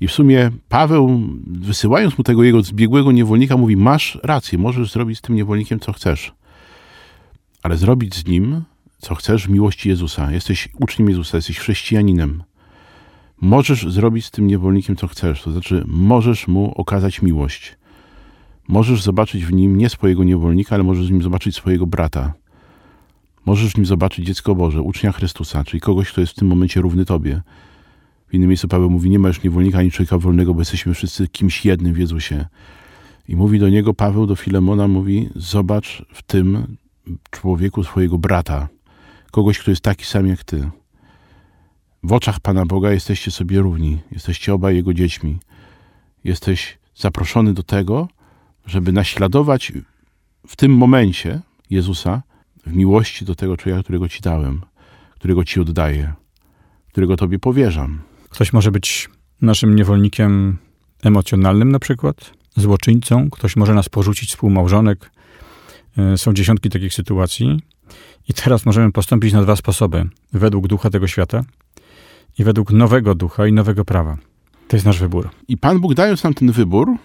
I 0.00 0.08
w 0.08 0.12
sumie 0.12 0.50
Paweł, 0.68 1.20
wysyłając 1.46 2.18
mu 2.18 2.24
tego 2.24 2.44
jego 2.44 2.62
zbiegłego 2.62 3.12
niewolnika, 3.12 3.56
mówi: 3.56 3.76
Masz 3.76 4.18
rację, 4.22 4.58
możesz 4.58 4.92
zrobić 4.92 5.18
z 5.18 5.22
tym 5.22 5.36
niewolnikiem 5.36 5.80
co 5.80 5.92
chcesz, 5.92 6.32
ale 7.62 7.76
zrobić 7.76 8.14
z 8.14 8.26
nim 8.26 8.62
co 8.98 9.14
chcesz 9.14 9.46
w 9.46 9.50
miłości 9.50 9.88
Jezusa. 9.88 10.32
Jesteś 10.32 10.68
uczniem 10.80 11.08
Jezusa, 11.08 11.38
jesteś 11.38 11.58
chrześcijaninem. 11.58 12.42
Możesz 13.40 13.86
zrobić 13.88 14.26
z 14.26 14.30
tym 14.30 14.46
niewolnikiem 14.46 14.96
co 14.96 15.08
chcesz, 15.08 15.42
to 15.42 15.52
znaczy 15.52 15.84
możesz 15.86 16.48
mu 16.48 16.72
okazać 16.74 17.22
miłość. 17.22 17.81
Możesz 18.68 19.02
zobaczyć 19.02 19.44
w 19.44 19.52
nim 19.52 19.76
nie 19.78 19.88
swojego 19.88 20.24
niewolnika, 20.24 20.74
ale 20.74 20.84
możesz 20.84 21.08
w 21.08 21.10
nim 21.10 21.22
zobaczyć 21.22 21.56
swojego 21.56 21.86
brata. 21.86 22.32
Możesz 23.46 23.72
w 23.72 23.76
nim 23.76 23.86
zobaczyć 23.86 24.26
dziecko 24.26 24.54
Boże, 24.54 24.82
ucznia 24.82 25.12
Chrystusa, 25.12 25.64
czyli 25.64 25.80
kogoś, 25.80 26.12
kto 26.12 26.20
jest 26.20 26.32
w 26.32 26.36
tym 26.36 26.48
momencie 26.48 26.80
równy 26.80 27.04
Tobie. 27.04 27.42
W 28.28 28.34
innym 28.34 28.48
miejscu 28.48 28.68
Paweł 28.68 28.90
mówi, 28.90 29.10
nie 29.10 29.18
ma 29.18 29.28
już 29.28 29.42
niewolnika 29.42 29.78
ani 29.78 29.90
człowieka 29.90 30.18
wolnego, 30.18 30.54
bo 30.54 30.60
jesteśmy 30.60 30.94
wszyscy 30.94 31.28
kimś 31.28 31.64
jednym 31.64 31.94
w 31.94 31.98
Jezusie. 31.98 32.46
I 33.28 33.36
mówi 33.36 33.58
do 33.58 33.68
niego 33.68 33.94
Paweł, 33.94 34.26
do 34.26 34.36
Filemona, 34.36 34.88
mówi, 34.88 35.28
zobacz 35.36 36.04
w 36.12 36.22
tym 36.22 36.76
człowieku 37.30 37.84
swojego 37.84 38.18
brata, 38.18 38.68
kogoś, 39.30 39.58
kto 39.58 39.70
jest 39.70 39.82
taki 39.82 40.04
sam 40.04 40.26
jak 40.26 40.44
Ty. 40.44 40.70
W 42.02 42.12
oczach 42.12 42.40
Pana 42.40 42.66
Boga 42.66 42.92
jesteście 42.92 43.30
sobie 43.30 43.60
równi, 43.60 43.98
jesteście 44.12 44.54
obaj 44.54 44.76
Jego 44.76 44.94
dziećmi. 44.94 45.38
Jesteś 46.24 46.78
zaproszony 46.94 47.54
do 47.54 47.62
tego, 47.62 48.08
żeby 48.66 48.92
naśladować 48.92 49.72
w 50.46 50.56
tym 50.56 50.72
momencie 50.72 51.40
Jezusa 51.70 52.22
w 52.66 52.72
miłości 52.72 53.24
do 53.24 53.34
tego 53.34 53.56
człowieka, 53.56 53.82
którego 53.82 54.08
Ci 54.08 54.20
dałem, 54.20 54.60
którego 55.14 55.44
Ci 55.44 55.60
oddaję, 55.60 56.12
którego 56.88 57.16
Tobie 57.16 57.38
powierzam. 57.38 58.02
Ktoś 58.30 58.52
może 58.52 58.70
być 58.70 59.10
naszym 59.42 59.76
niewolnikiem 59.76 60.58
emocjonalnym 61.02 61.72
na 61.72 61.78
przykład, 61.78 62.32
złoczyńcą, 62.56 63.30
ktoś 63.30 63.56
może 63.56 63.74
nas 63.74 63.88
porzucić, 63.88 64.30
współmałżonek. 64.30 65.10
E, 65.98 66.18
są 66.18 66.32
dziesiątki 66.32 66.70
takich 66.70 66.94
sytuacji. 66.94 67.60
I 68.28 68.34
teraz 68.34 68.66
możemy 68.66 68.92
postąpić 68.92 69.32
na 69.32 69.42
dwa 69.42 69.56
sposoby. 69.56 70.08
Według 70.32 70.66
ducha 70.66 70.90
tego 70.90 71.06
świata 71.06 71.44
i 72.38 72.44
według 72.44 72.72
nowego 72.72 73.14
ducha 73.14 73.46
i 73.46 73.52
nowego 73.52 73.84
prawa. 73.84 74.16
To 74.68 74.76
jest 74.76 74.86
nasz 74.86 74.98
wybór. 74.98 75.30
I 75.48 75.56
Pan 75.56 75.80
Bóg 75.80 75.94
dając 75.94 76.24
nam 76.24 76.34
ten 76.34 76.52
wybór, 76.52 76.96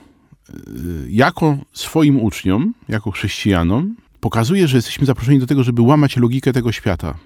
jako 1.09 1.57
swoim 1.73 2.21
uczniom, 2.21 2.73
jako 2.89 3.11
chrześcijanom, 3.11 3.95
pokazuje, 4.19 4.67
że 4.67 4.77
jesteśmy 4.77 5.05
zaproszeni 5.05 5.39
do 5.39 5.47
tego, 5.47 5.63
żeby 5.63 5.81
łamać 5.81 6.17
logikę 6.17 6.53
tego 6.53 6.71
świata. 6.71 7.17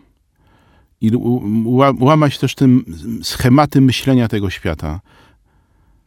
I 1.01 1.11
łamać 1.99 2.37
też 2.37 2.55
tym 2.55 2.85
schematy 3.23 3.81
myślenia 3.81 4.27
tego 4.27 4.49
świata. 4.49 5.01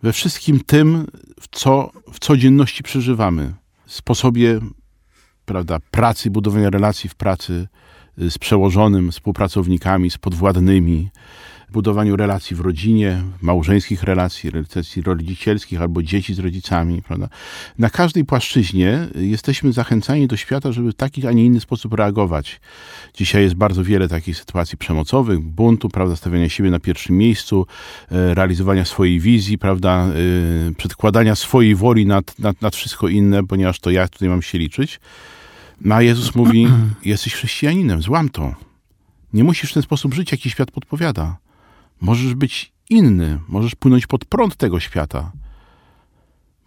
We 0.03 0.13
wszystkim 0.13 0.61
tym, 0.67 1.07
w 1.41 1.49
co 1.51 1.91
w 2.13 2.19
codzienności 2.19 2.83
przeżywamy. 2.83 3.55
Sposobie 3.87 4.61
prawda, 5.45 5.79
pracy, 5.91 6.31
budowania 6.31 6.71
relacji 6.71 7.11
w 7.11 7.15
pracy 7.15 7.69
y, 8.19 8.31
z 8.31 8.39
przełożonym, 8.39 9.13
z 9.13 9.15
współpracownikami, 9.15 10.11
z 10.11 10.19
podwładnymi, 10.19 11.11
budowaniu 11.73 12.17
relacji 12.17 12.57
w 12.57 12.61
rodzinie, 12.61 13.23
małżeńskich 13.43 14.03
relacji, 14.03 14.51
relacji 14.51 15.03
rodzicielskich 15.03 15.81
albo 15.81 16.03
dzieci 16.03 16.35
z 16.35 16.39
rodzicami. 16.39 17.03
Prawda? 17.03 17.29
Na 17.79 17.91
każdej 17.91 18.25
płaszczyźnie 18.25 19.09
jesteśmy 19.15 19.73
zachęcani 19.73 20.27
do 20.27 20.37
świata, 20.37 20.73
żeby 20.73 20.93
w 20.93 20.95
taki, 20.95 21.27
a 21.27 21.33
nie 21.33 21.45
inny 21.45 21.61
sposób 21.61 21.95
reagować. 21.95 22.61
Dzisiaj 23.15 23.43
jest 23.43 23.55
bardzo 23.55 23.85
wiele 23.85 24.09
takich 24.09 24.37
sytuacji 24.37 24.79
przemocowych, 24.79 25.41
buntu, 25.41 25.89
prawda, 25.89 26.17
stawiania 26.17 26.49
siebie 26.49 26.71
na 26.71 26.81
pierwszym 26.81 27.19
miejscu, 27.19 27.67
e, 28.11 28.35
realizowania 28.35 28.85
swojej 28.85 29.21
wizji, 29.21 29.59
prawda, 29.59 30.07
e, 30.71 30.75
przedkładania 30.75 31.35
swojej 31.35 31.75
woli 31.75 32.07
nad, 32.07 32.39
nad, 32.39 32.63
nad 32.63 32.77
wszystko 32.77 33.09
inne, 33.09 33.47
ponieważ 33.47 33.81
to 33.81 33.91
ja 33.91 34.09
tutaj 34.09 34.29
mam 34.29 34.43
się 34.43 34.59
liczyć. 34.59 35.01
No 35.81 35.95
a 35.95 36.03
Jezus 36.03 36.35
mówi, 36.35 36.69
jesteś 37.05 37.35
chrześcijaninem, 37.35 38.03
złam 38.03 38.29
to. 38.29 38.55
Nie 39.33 39.45
musisz 39.45 39.71
w 39.71 39.75
ten 39.75 39.83
sposób 39.83 40.15
żyć, 40.15 40.33
jaki 40.33 40.51
świat 40.51 40.71
podpowiada. 40.71 41.44
Możesz 42.01 42.35
być 42.35 42.73
inny, 42.91 43.41
możesz 43.49 43.75
płynąć 43.75 44.07
pod 44.07 44.25
prąd 44.25 44.57
tego 44.57 44.81
świata. 44.81 45.33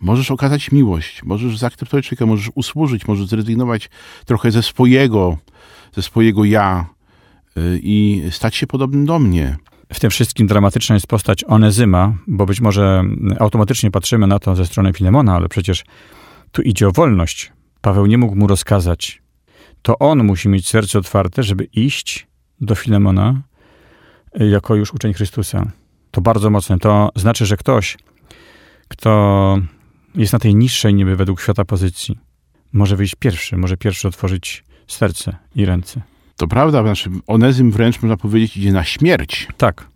Możesz 0.01 0.31
okazać 0.31 0.71
miłość, 0.71 1.23
możesz 1.23 1.57
zaakceptować 1.57 2.05
człowieka, 2.05 2.25
możesz 2.25 2.51
usłużyć, 2.55 3.07
możesz 3.07 3.27
zrezygnować 3.27 3.89
trochę 4.25 4.51
ze 4.51 4.63
swojego, 4.63 5.37
ze 5.95 6.01
swojego 6.01 6.45
ja 6.45 6.85
y, 7.57 7.79
i 7.83 8.23
stać 8.31 8.55
się 8.55 8.67
podobnym 8.67 9.05
do 9.05 9.19
mnie. 9.19 9.57
W 9.93 9.99
tym 9.99 10.09
wszystkim 10.09 10.47
dramatyczna 10.47 10.95
jest 10.95 11.07
postać 11.07 11.43
Onezyma, 11.43 12.13
bo 12.27 12.45
być 12.45 12.61
może 12.61 13.03
automatycznie 13.39 13.91
patrzymy 13.91 14.27
na 14.27 14.39
to 14.39 14.55
ze 14.55 14.65
strony 14.65 14.93
Filemona, 14.93 15.35
ale 15.35 15.49
przecież 15.49 15.85
tu 16.51 16.61
idzie 16.61 16.87
o 16.87 16.91
wolność. 16.91 17.51
Paweł 17.81 18.05
nie 18.05 18.17
mógł 18.17 18.35
mu 18.35 18.47
rozkazać. 18.47 19.21
To 19.81 19.99
on 19.99 20.23
musi 20.23 20.49
mieć 20.49 20.67
serce 20.67 20.99
otwarte, 20.99 21.43
żeby 21.43 21.63
iść 21.63 22.27
do 22.61 22.75
Filemona 22.75 23.41
jako 24.39 24.75
już 24.75 24.93
uczeń 24.93 25.13
Chrystusa. 25.13 25.71
To 26.11 26.21
bardzo 26.21 26.49
mocne. 26.49 26.79
To 26.79 27.09
znaczy, 27.15 27.45
że 27.45 27.57
ktoś, 27.57 27.97
kto 28.87 29.57
jest 30.15 30.33
na 30.33 30.39
tej 30.39 30.55
niższej 30.55 30.93
niby 30.93 31.15
według 31.15 31.41
świata 31.41 31.65
pozycji, 31.65 32.17
może 32.73 32.95
wyjść 32.95 33.15
pierwszy, 33.15 33.57
może 33.57 33.77
pierwszy 33.77 34.07
otworzyć 34.07 34.63
serce 34.87 35.35
i 35.55 35.65
ręce. 35.65 36.01
To 36.37 36.47
prawda, 36.47 36.81
znaczy 36.81 37.09
Onezym 37.27 37.71
wręcz 37.71 38.01
można 38.01 38.17
powiedzieć 38.17 38.57
idzie 38.57 38.71
na 38.71 38.83
śmierć. 38.83 39.47
Tak, 39.57 39.87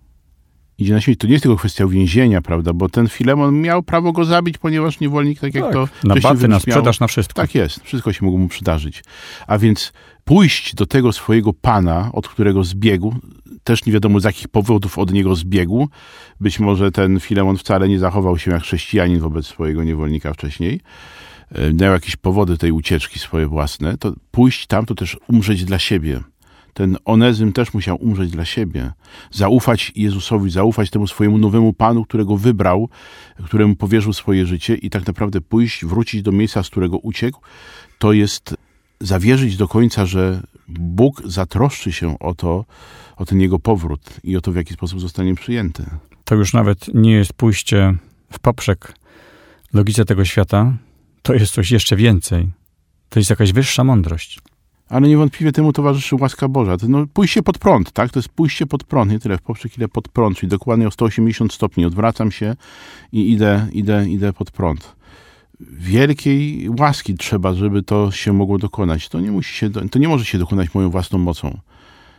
Idzie 0.82 0.94
na 0.94 1.02
śmierć. 1.02 1.20
To 1.20 1.28
nie 1.28 1.34
jest 1.34 1.44
tylko 1.44 1.58
kwestia 1.58 1.86
uwięzienia, 1.86 2.42
prawda, 2.42 2.74
bo 2.74 2.90
ten 2.90 3.08
Filemon 3.08 3.62
miał 3.62 3.84
prawo 3.84 4.12
go 4.12 4.26
zabić, 4.26 4.58
ponieważ 4.58 5.00
niewolnik, 5.00 5.40
tak 5.40 5.56
jak 5.56 5.64
tak. 5.64 5.74
to 5.74 5.88
na 6.04 6.16
baty, 6.16 6.48
na 6.48 6.60
sprzedaż, 6.60 7.00
na 7.00 7.08
wszystko. 7.08 7.42
Tak 7.42 7.56
jest, 7.56 7.84
wszystko 7.84 8.14
się 8.14 8.26
mogło 8.26 8.40
mu 8.40 8.48
przydarzyć. 8.48 9.04
A 9.48 9.58
więc 9.58 9.94
pójść 10.24 10.76
do 10.76 10.86
tego 10.86 11.14
swojego 11.14 11.54
pana, 11.54 12.10
od 12.14 12.28
którego 12.28 12.64
zbiegł, 12.64 13.16
też 13.64 13.86
nie 13.86 13.94
wiadomo 13.94 14.20
z 14.20 14.24
jakich 14.24 14.48
powodów 14.48 15.00
od 15.00 15.14
niego 15.14 15.36
zbiegł. 15.36 15.90
Być 16.40 16.60
może 16.60 16.92
ten 16.92 17.20
Filemon 17.20 17.58
wcale 17.58 17.90
nie 17.90 18.00
zachował 18.00 18.38
się 18.38 18.52
jak 18.52 18.64
chrześcijanin 18.64 19.20
wobec 19.20 19.46
swojego 19.46 19.84
niewolnika 19.84 20.34
wcześniej. 20.34 20.82
E, 21.52 21.74
Miał 21.74 21.94
jakieś 21.94 22.16
powody 22.16 22.58
tej 22.58 22.72
ucieczki 22.72 23.20
swoje 23.20 23.48
własne. 23.48 23.98
To 23.98 24.14
pójść 24.32 24.68
tam 24.68 24.86
to 24.86 24.96
też 24.96 25.18
umrzeć 25.28 25.66
dla 25.66 25.80
siebie. 25.80 26.22
Ten 26.74 26.98
Onezym 27.06 27.54
też 27.54 27.74
musiał 27.74 27.98
umrzeć 28.04 28.32
dla 28.32 28.46
siebie. 28.46 28.92
Zaufać 29.32 29.92
Jezusowi, 29.96 30.52
zaufać 30.52 30.90
temu 30.90 31.08
swojemu 31.08 31.38
nowemu 31.38 31.74
Panu, 31.74 32.06
którego 32.06 32.38
wybrał, 32.38 32.90
któremu 33.46 33.76
powierzył 33.76 34.14
swoje 34.14 34.46
życie 34.46 34.76
i 34.76 34.90
tak 34.90 35.08
naprawdę 35.08 35.42
pójść, 35.42 35.86
wrócić 35.86 36.22
do 36.22 36.32
miejsca, 36.32 36.64
z 36.64 36.70
którego 36.70 36.98
uciekł, 36.98 37.42
to 38.00 38.14
jest 38.14 38.56
zawierzyć 39.02 39.58
do 39.58 39.68
końca, 39.68 40.06
że 40.06 40.44
Bóg 40.68 41.22
zatroszczy 41.26 41.92
się 41.92 42.20
o 42.20 42.34
to, 42.34 42.66
o 43.18 43.26
ten 43.26 43.42
jego 43.42 43.60
powrót 43.60 44.10
i 44.24 44.38
o 44.38 44.42
to, 44.42 44.52
w 44.52 44.56
jaki 44.56 44.74
sposób 44.74 45.00
zostanie 45.00 45.36
przyjęty. 45.36 45.86
To 46.26 46.36
już 46.36 46.54
nawet 46.54 46.88
nie 46.94 47.12
jest 47.12 47.34
pójście 47.34 47.96
w 48.32 48.40
poprzek 48.40 48.94
logice 49.74 50.06
tego 50.06 50.26
świata, 50.26 50.74
to 51.22 51.34
jest 51.34 51.54
coś 51.54 51.72
jeszcze 51.72 51.96
więcej. 51.96 52.50
To 53.10 53.20
jest 53.20 53.30
jakaś 53.30 53.54
wyższa 53.54 53.84
mądrość. 53.84 54.40
Ale 54.90 55.08
niewątpliwie 55.08 55.52
temu 55.52 55.74
towarzyszy 55.74 56.16
łaska 56.16 56.48
Boża. 56.48 56.78
To 56.78 56.88
no, 56.88 57.06
pójście 57.14 57.44
pod 57.44 57.58
prąd, 57.58 57.92
tak? 57.92 58.12
To 58.12 58.20
jest 58.20 58.30
pójście 58.30 58.66
pod 58.66 58.84
prąd, 58.84 59.12
nie 59.12 59.20
tyle 59.20 59.38
w 59.38 59.42
poprzek, 59.42 59.78
ile 59.78 59.88
pod 59.88 60.08
prąd, 60.08 60.38
czyli 60.38 60.50
dokładnie 60.50 60.88
o 60.88 60.92
180 60.92 61.54
stopni. 61.54 61.86
Odwracam 61.86 62.32
się 62.32 62.56
i 63.12 63.32
idę, 63.32 63.68
idę, 63.72 64.10
idę 64.10 64.34
pod 64.34 64.52
prąd. 64.52 64.96
Wielkiej 65.72 66.70
łaski 66.80 67.16
trzeba, 67.16 67.54
żeby 67.54 67.84
to 67.84 68.12
się 68.12 68.34
mogło 68.34 68.58
dokonać. 68.58 69.10
To 69.10 69.20
nie, 69.20 69.32
musi 69.32 69.54
się, 69.54 69.70
to 69.70 70.00
nie 70.00 70.08
może 70.08 70.26
się 70.26 70.38
dokonać 70.38 70.74
moją 70.74 70.90
własną 70.90 71.20
mocą. 71.20 71.60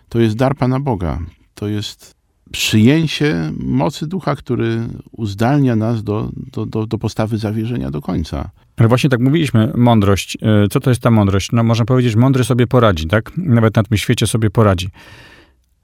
To 0.08 0.20
jest 0.20 0.36
dar 0.36 0.56
Pana 0.56 0.80
Boga. 0.80 1.18
To 1.54 1.68
jest 1.68 2.14
przyjęcie 2.52 3.52
mocy 3.58 4.06
Ducha, 4.06 4.36
który 4.36 4.88
uzdalnia 5.12 5.76
nas 5.76 6.04
do, 6.04 6.30
do, 6.52 6.66
do, 6.66 6.86
do 6.86 6.98
postawy 6.98 7.38
zawierzenia 7.38 7.90
do 7.90 8.00
końca. 8.00 8.50
Ale 8.76 8.88
właśnie 8.88 9.10
tak 9.10 9.20
mówiliśmy, 9.20 9.72
mądrość. 9.76 10.38
E, 10.42 10.68
Co 10.68 10.80
to 10.80 10.90
jest 10.90 11.02
ta 11.02 11.10
mądrość? 11.10 11.52
No 11.52 11.62
można 11.62 11.84
powiedzieć, 11.84 12.16
mądry 12.16 12.44
sobie 12.44 12.66
poradzi, 12.66 13.06
tak? 13.06 13.32
Nawet 13.36 13.76
na 13.76 13.82
tym 13.82 13.98
świecie 13.98 14.26
sobie 14.26 14.50
poradzi. 14.50 14.88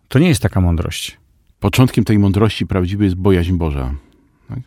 To 0.08 0.18
nie 0.18 0.28
jest 0.28 0.42
taka 0.42 0.60
mądrość. 0.60 1.18
początkiem 1.60 2.04
tej 2.04 2.18
mądrości 2.18 2.66
prawdziwej 2.66 3.04
jest 3.04 3.16
bojaźń 3.16 3.52
Boża. 3.56 3.94
Tak? 4.48 4.58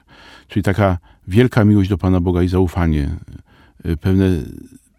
Czyli 0.52 0.64
taka 0.64 0.98
wielka 1.28 1.66
miłość 1.66 1.90
do 1.90 1.98
Pana 1.98 2.20
Boga 2.20 2.44
i 2.44 2.48
zaufanie, 2.48 3.10
y, 3.86 3.98
pewne, 3.98 4.26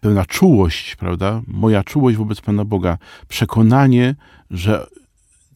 pewna 0.01 0.25
czułość, 0.25 0.95
prawda? 0.95 1.41
Moja 1.47 1.83
czułość 1.83 2.17
wobec 2.17 2.41
Pana 2.41 2.65
Boga, 2.65 2.97
przekonanie, 3.27 4.15
że 4.51 4.87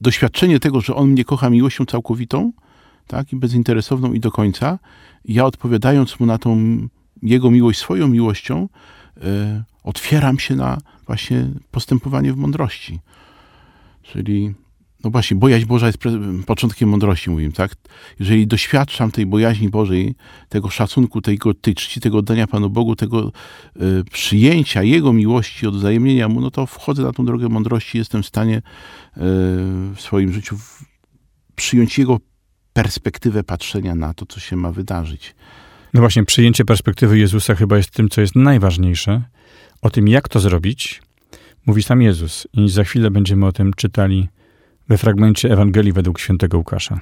doświadczenie 0.02 0.60
tego, 0.60 0.82
że 0.82 0.96
On 0.96 1.10
mnie 1.10 1.26
kocha 1.26 1.50
miłością 1.50 1.86
całkowitą, 1.86 2.52
tak? 3.08 3.34
I 3.34 3.36
bezinteresowną 3.36 4.14
i 4.14 4.20
do 4.20 4.32
końca, 4.32 4.80
ja 5.26 5.46
odpowiadając 5.46 6.20
Mu 6.20 6.26
na 6.26 6.38
tą 6.38 6.78
Jego 7.24 7.52
miłość 7.52 7.80
swoją 7.80 8.08
miłością, 8.08 8.70
y, 9.18 9.22
otwieram 9.84 10.40
się 10.40 10.56
na 10.56 10.78
właśnie 11.06 11.48
postępowanie 11.72 12.34
w 12.34 12.38
mądrości. 12.38 13.00
Czyli 14.04 14.54
no 15.08 15.12
właśnie, 15.12 15.38
bojaźń 15.38 15.66
Boża 15.66 15.88
jest 15.88 15.98
początkiem 16.46 16.90
mądrości, 16.90 17.30
mówimy, 17.30 17.54
tak? 17.54 17.76
Jeżeli 18.20 18.48
doświadczam 18.48 19.12
tej 19.12 19.26
bojaźni 19.26 19.70
Bożej, 19.70 20.16
tego 20.50 20.70
szacunku, 20.70 21.22
tego, 21.22 21.54
tej 21.54 21.76
czci, 21.76 22.02
tego 22.02 22.18
oddania 22.18 22.48
Panu 22.48 22.70
Bogu, 22.70 22.96
tego 22.96 23.32
y, 23.76 24.04
przyjęcia 24.12 24.84
Jego 24.84 25.14
miłości, 25.14 25.68
odwzajemnienia 25.68 26.28
Mu, 26.28 26.42
no 26.42 26.52
to 26.52 26.66
wchodzę 26.66 27.04
na 27.04 27.14
tą 27.14 27.26
drogę 27.26 27.50
mądrości, 27.50 27.98
jestem 27.98 28.24
w 28.24 28.26
stanie 28.26 28.58
y, 28.58 28.62
w 29.96 29.98
swoim 29.98 30.34
życiu 30.34 30.58
w, 30.58 30.86
przyjąć 31.56 31.98
Jego 31.98 32.18
perspektywę 32.74 33.44
patrzenia 33.44 33.96
na 33.96 34.14
to, 34.14 34.26
co 34.26 34.40
się 34.40 34.56
ma 34.56 34.72
wydarzyć. 34.72 35.36
No 35.94 36.02
właśnie, 36.02 36.26
przyjęcie 36.26 36.66
perspektywy 36.66 37.20
Jezusa 37.20 37.56
chyba 37.56 37.78
jest 37.78 37.92
tym, 37.92 38.10
co 38.10 38.22
jest 38.22 38.36
najważniejsze. 38.36 39.22
O 39.82 39.90
tym, 39.90 40.08
jak 40.08 40.30
to 40.30 40.40
zrobić, 40.40 41.02
mówi 41.66 41.84
sam 41.84 42.02
Jezus. 42.02 42.48
I 42.54 42.70
za 42.70 42.84
chwilę 42.84 43.12
będziemy 43.12 43.46
o 43.46 43.52
tym 43.52 43.74
czytali 43.74 44.28
we 44.90 44.98
fragmencie 44.98 45.52
Ewangelii 45.52 45.94
według 45.94 46.20
świętego 46.20 46.58
Łukasza. 46.58 47.00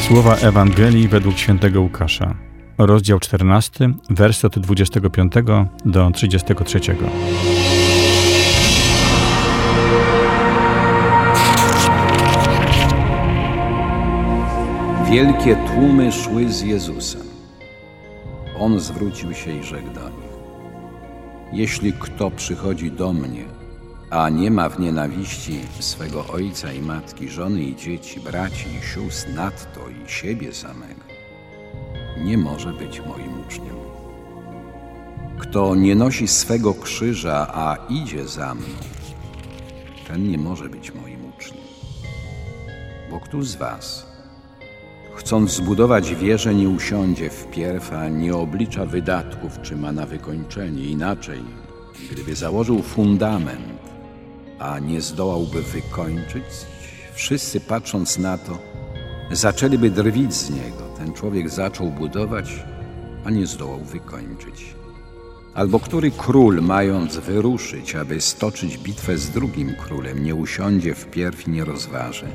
Słowa 0.00 0.36
Ewangelii 0.36 1.08
według 1.08 1.38
świętego 1.38 1.80
Łukasza. 1.80 2.34
Rozdział 2.78 3.20
14, 3.20 3.94
wersy 4.10 4.46
od 4.46 4.58
25 4.58 5.32
do 5.84 6.10
33. 6.10 6.80
Wielkie 15.14 15.56
tłumy 15.56 16.12
szły 16.12 16.52
z 16.52 16.60
Jezusem. 16.60 17.22
On 18.58 18.80
zwrócił 18.80 19.34
się 19.34 19.58
i 19.58 19.62
rzekł 19.62 19.90
do 19.90 20.08
nich: 20.08 20.34
Jeśli 21.52 21.92
kto 21.92 22.30
przychodzi 22.30 22.90
do 22.90 23.12
mnie, 23.12 23.44
a 24.10 24.28
nie 24.28 24.50
ma 24.50 24.68
w 24.68 24.80
nienawiści 24.80 25.60
swego 25.80 26.26
ojca 26.26 26.72
i 26.72 26.80
matki, 26.82 27.28
żony 27.28 27.62
i 27.62 27.76
dzieci, 27.76 28.20
braci 28.20 28.66
i 28.80 28.86
sióstr, 28.86 29.34
nadto 29.34 29.80
i 29.88 30.10
siebie 30.10 30.54
samego, 30.54 31.04
nie 32.24 32.38
może 32.38 32.72
być 32.72 33.00
moim 33.00 33.40
uczniem. 33.46 33.76
Kto 35.38 35.74
nie 35.74 35.94
nosi 35.94 36.28
swego 36.28 36.74
krzyża, 36.74 37.46
a 37.54 37.76
idzie 37.88 38.28
za 38.28 38.54
mną, 38.54 38.76
ten 40.08 40.30
nie 40.30 40.38
może 40.38 40.68
być 40.68 40.94
moim 40.94 41.28
uczniem. 41.36 41.64
Bo 43.10 43.20
któż 43.20 43.46
z 43.46 43.56
was, 43.56 44.13
chcąc 45.16 45.50
zbudować 45.50 46.14
wieżę, 46.14 46.54
nie 46.54 46.68
usiądzie 46.68 47.30
wpierw, 47.30 47.92
a 47.92 48.08
nie 48.08 48.36
oblicza 48.36 48.86
wydatków, 48.86 49.62
czy 49.62 49.76
ma 49.76 49.92
na 49.92 50.06
wykończenie. 50.06 50.84
Inaczej, 50.84 51.40
gdyby 52.10 52.34
założył 52.34 52.82
fundament, 52.82 53.78
a 54.58 54.78
nie 54.78 55.00
zdołałby 55.00 55.62
wykończyć, 55.62 56.44
wszyscy 57.14 57.60
patrząc 57.60 58.18
na 58.18 58.38
to, 58.38 58.58
zaczęliby 59.32 59.90
drwić 59.90 60.34
z 60.34 60.50
niego. 60.50 60.84
Ten 60.98 61.12
człowiek 61.12 61.50
zaczął 61.50 61.90
budować, 61.90 62.64
a 63.24 63.30
nie 63.30 63.46
zdołał 63.46 63.80
wykończyć. 63.80 64.74
Albo 65.54 65.80
który 65.80 66.10
król, 66.10 66.62
mając 66.62 67.16
wyruszyć, 67.16 67.94
aby 67.94 68.20
stoczyć 68.20 68.78
bitwę 68.78 69.18
z 69.18 69.30
drugim 69.30 69.74
królem, 69.74 70.24
nie 70.24 70.34
usiądzie 70.34 70.94
wpierw 70.94 71.48
i 71.48 71.50
nie 71.50 71.64
rozważy, 71.64 72.26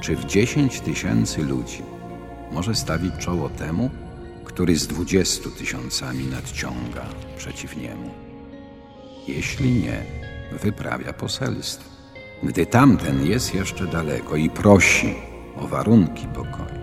czy 0.00 0.16
w 0.16 0.24
dziesięć 0.24 0.80
tysięcy 0.80 1.42
ludzi 1.42 1.82
może 2.52 2.74
stawić 2.74 3.12
czoło 3.18 3.48
temu, 3.48 3.90
który 4.44 4.76
z 4.76 4.86
dwudziestu 4.86 5.50
tysiącami 5.50 6.26
nadciąga 6.26 7.06
przeciw 7.36 7.76
niemu. 7.76 8.10
Jeśli 9.28 9.72
nie, 9.72 10.02
wyprawia 10.62 11.12
poselstwo, 11.12 11.90
gdy 12.42 12.66
tamten 12.66 13.26
jest 13.26 13.54
jeszcze 13.54 13.86
daleko 13.86 14.36
i 14.36 14.50
prosi 14.50 15.14
o 15.56 15.66
warunki 15.66 16.26
pokoju. 16.26 16.80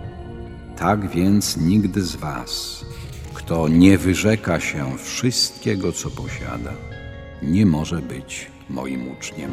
Tak 0.78 1.10
więc 1.10 1.58
nigdy 1.58 2.04
z 2.04 2.16
was, 2.16 2.86
kto 3.34 3.68
nie 3.68 3.98
wyrzeka 3.98 4.60
się 4.60 4.98
wszystkiego, 4.98 5.92
co 5.92 6.10
posiada, 6.10 6.74
nie 7.42 7.66
może 7.66 8.02
być 8.02 8.52
moim 8.70 9.12
uczniem. 9.12 9.52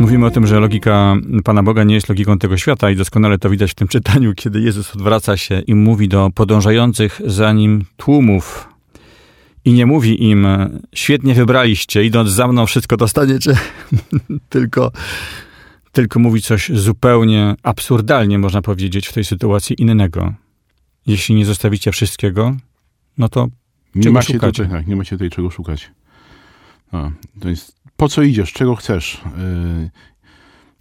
Mówimy 0.00 0.26
o 0.26 0.30
tym, 0.30 0.46
że 0.46 0.60
logika 0.60 1.16
Pana 1.44 1.62
Boga 1.62 1.84
nie 1.84 1.94
jest 1.94 2.08
logiką 2.08 2.38
tego 2.38 2.56
świata 2.56 2.90
i 2.90 2.96
doskonale 2.96 3.38
to 3.38 3.50
widać 3.50 3.70
w 3.70 3.74
tym 3.74 3.88
czytaniu, 3.88 4.34
kiedy 4.34 4.60
Jezus 4.60 4.94
odwraca 4.96 5.36
się 5.36 5.60
i 5.60 5.74
mówi 5.74 6.08
do 6.08 6.30
podążających 6.34 7.20
za 7.24 7.52
Nim 7.52 7.84
tłumów. 7.96 8.68
i 9.64 9.72
nie 9.72 9.86
mówi 9.86 10.30
im, 10.30 10.46
świetnie 10.94 11.34
wybraliście, 11.34 12.04
idąc 12.04 12.30
za 12.30 12.48
mną 12.48 12.66
wszystko 12.66 12.96
dostaniecie, 12.96 13.52
tylko, 14.48 14.92
tylko 15.92 16.18
mówi 16.18 16.42
coś 16.42 16.70
zupełnie 16.74 17.54
absurdalnie, 17.62 18.38
można 18.38 18.62
powiedzieć, 18.62 19.08
w 19.08 19.12
tej 19.12 19.24
sytuacji 19.24 19.76
innego. 19.82 20.34
Jeśli 21.06 21.34
nie 21.34 21.46
zostawicie 21.46 21.92
wszystkiego, 21.92 22.56
no 23.18 23.28
to 23.28 23.48
Nie 23.94 24.02
Czego 24.02 24.14
macie, 24.14 24.40
tutaj, 24.40 24.68
tak, 24.68 24.86
nie 24.86 24.96
macie 24.96 25.10
tutaj 25.10 25.30
czego 25.30 25.50
szukać. 25.50 25.90
A, 26.92 27.10
to 27.40 27.48
jest, 27.48 27.75
po 27.96 28.08
co 28.08 28.22
idziesz? 28.22 28.52
Czego 28.52 28.76
chcesz? 28.76 29.20
Yy, 29.24 29.90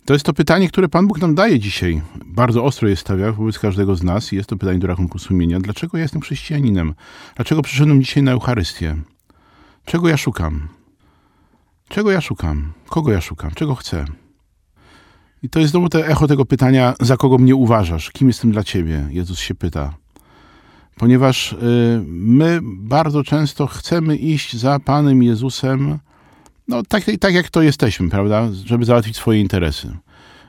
To 0.06 0.14
jest 0.14 0.26
to 0.26 0.34
pytanie, 0.34 0.70
które 0.70 0.90
Pan 0.90 1.08
Bóg 1.08 1.20
nam 1.22 1.36
daje 1.36 1.60
dzisiaj. 1.60 2.02
Bardzo 2.26 2.64
ostro 2.64 2.88
je 2.88 2.96
stawia 2.96 3.32
wobec 3.32 3.60
każdego 3.60 3.96
z 3.96 4.04
nas 4.04 4.34
i 4.34 4.36
jest 4.36 4.50
to 4.50 4.58
pytanie 4.58 4.80
do 4.80 4.88
rachunku 4.88 5.20
sumienia. 5.20 5.60
Dlaczego 5.60 5.98
ja 5.98 6.04
jestem 6.04 6.22
chrześcijaninem? 6.22 6.94
Dlaczego 7.36 7.62
przyszedłem 7.62 8.02
dzisiaj 8.02 8.24
na 8.24 8.32
Eucharystię? 8.32 8.96
Czego 9.86 10.10
ja 10.10 10.18
szukam? 10.18 10.68
Czego 11.90 12.12
ja 12.12 12.22
szukam? 12.22 12.74
Kogo 12.90 13.12
ja 13.12 13.22
szukam? 13.22 13.52
Czego 13.52 13.76
chcę? 13.76 14.06
I 15.44 15.50
to 15.50 15.60
jest 15.60 15.72
znowu 15.72 15.90
to 15.90 16.08
echo 16.08 16.28
tego 16.28 16.46
pytania, 16.46 16.94
za 17.00 17.18
kogo 17.18 17.38
mnie 17.38 17.56
uważasz? 17.56 18.12
Kim 18.12 18.28
jestem 18.28 18.52
dla 18.52 18.64
Ciebie? 18.64 19.08
Jezus 19.10 19.40
się 19.40 19.56
pyta. 19.56 19.94
Ponieważ 20.98 21.54
y, 21.54 21.58
my 22.08 22.60
bardzo 22.64 23.24
często 23.24 23.68
chcemy 23.68 24.16
iść 24.16 24.56
za 24.56 24.80
Panem 24.80 25.24
Jezusem, 25.24 26.00
no 26.68 26.84
tak, 26.84 27.04
tak 27.20 27.34
jak 27.34 27.50
to 27.50 27.62
jesteśmy, 27.62 28.10
prawda? 28.10 28.50
Żeby 28.66 28.86
załatwić 28.86 29.16
swoje 29.16 29.42
interesy. 29.42 29.98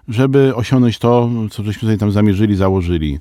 Żeby 0.08 0.54
osiągnąć 0.54 0.98
to, 0.98 1.30
co 1.50 1.62
żeśmy 1.62 1.80
sobie 1.80 1.98
tam 1.98 2.12
zamierzyli, 2.12 2.56
założyli. 2.56 3.18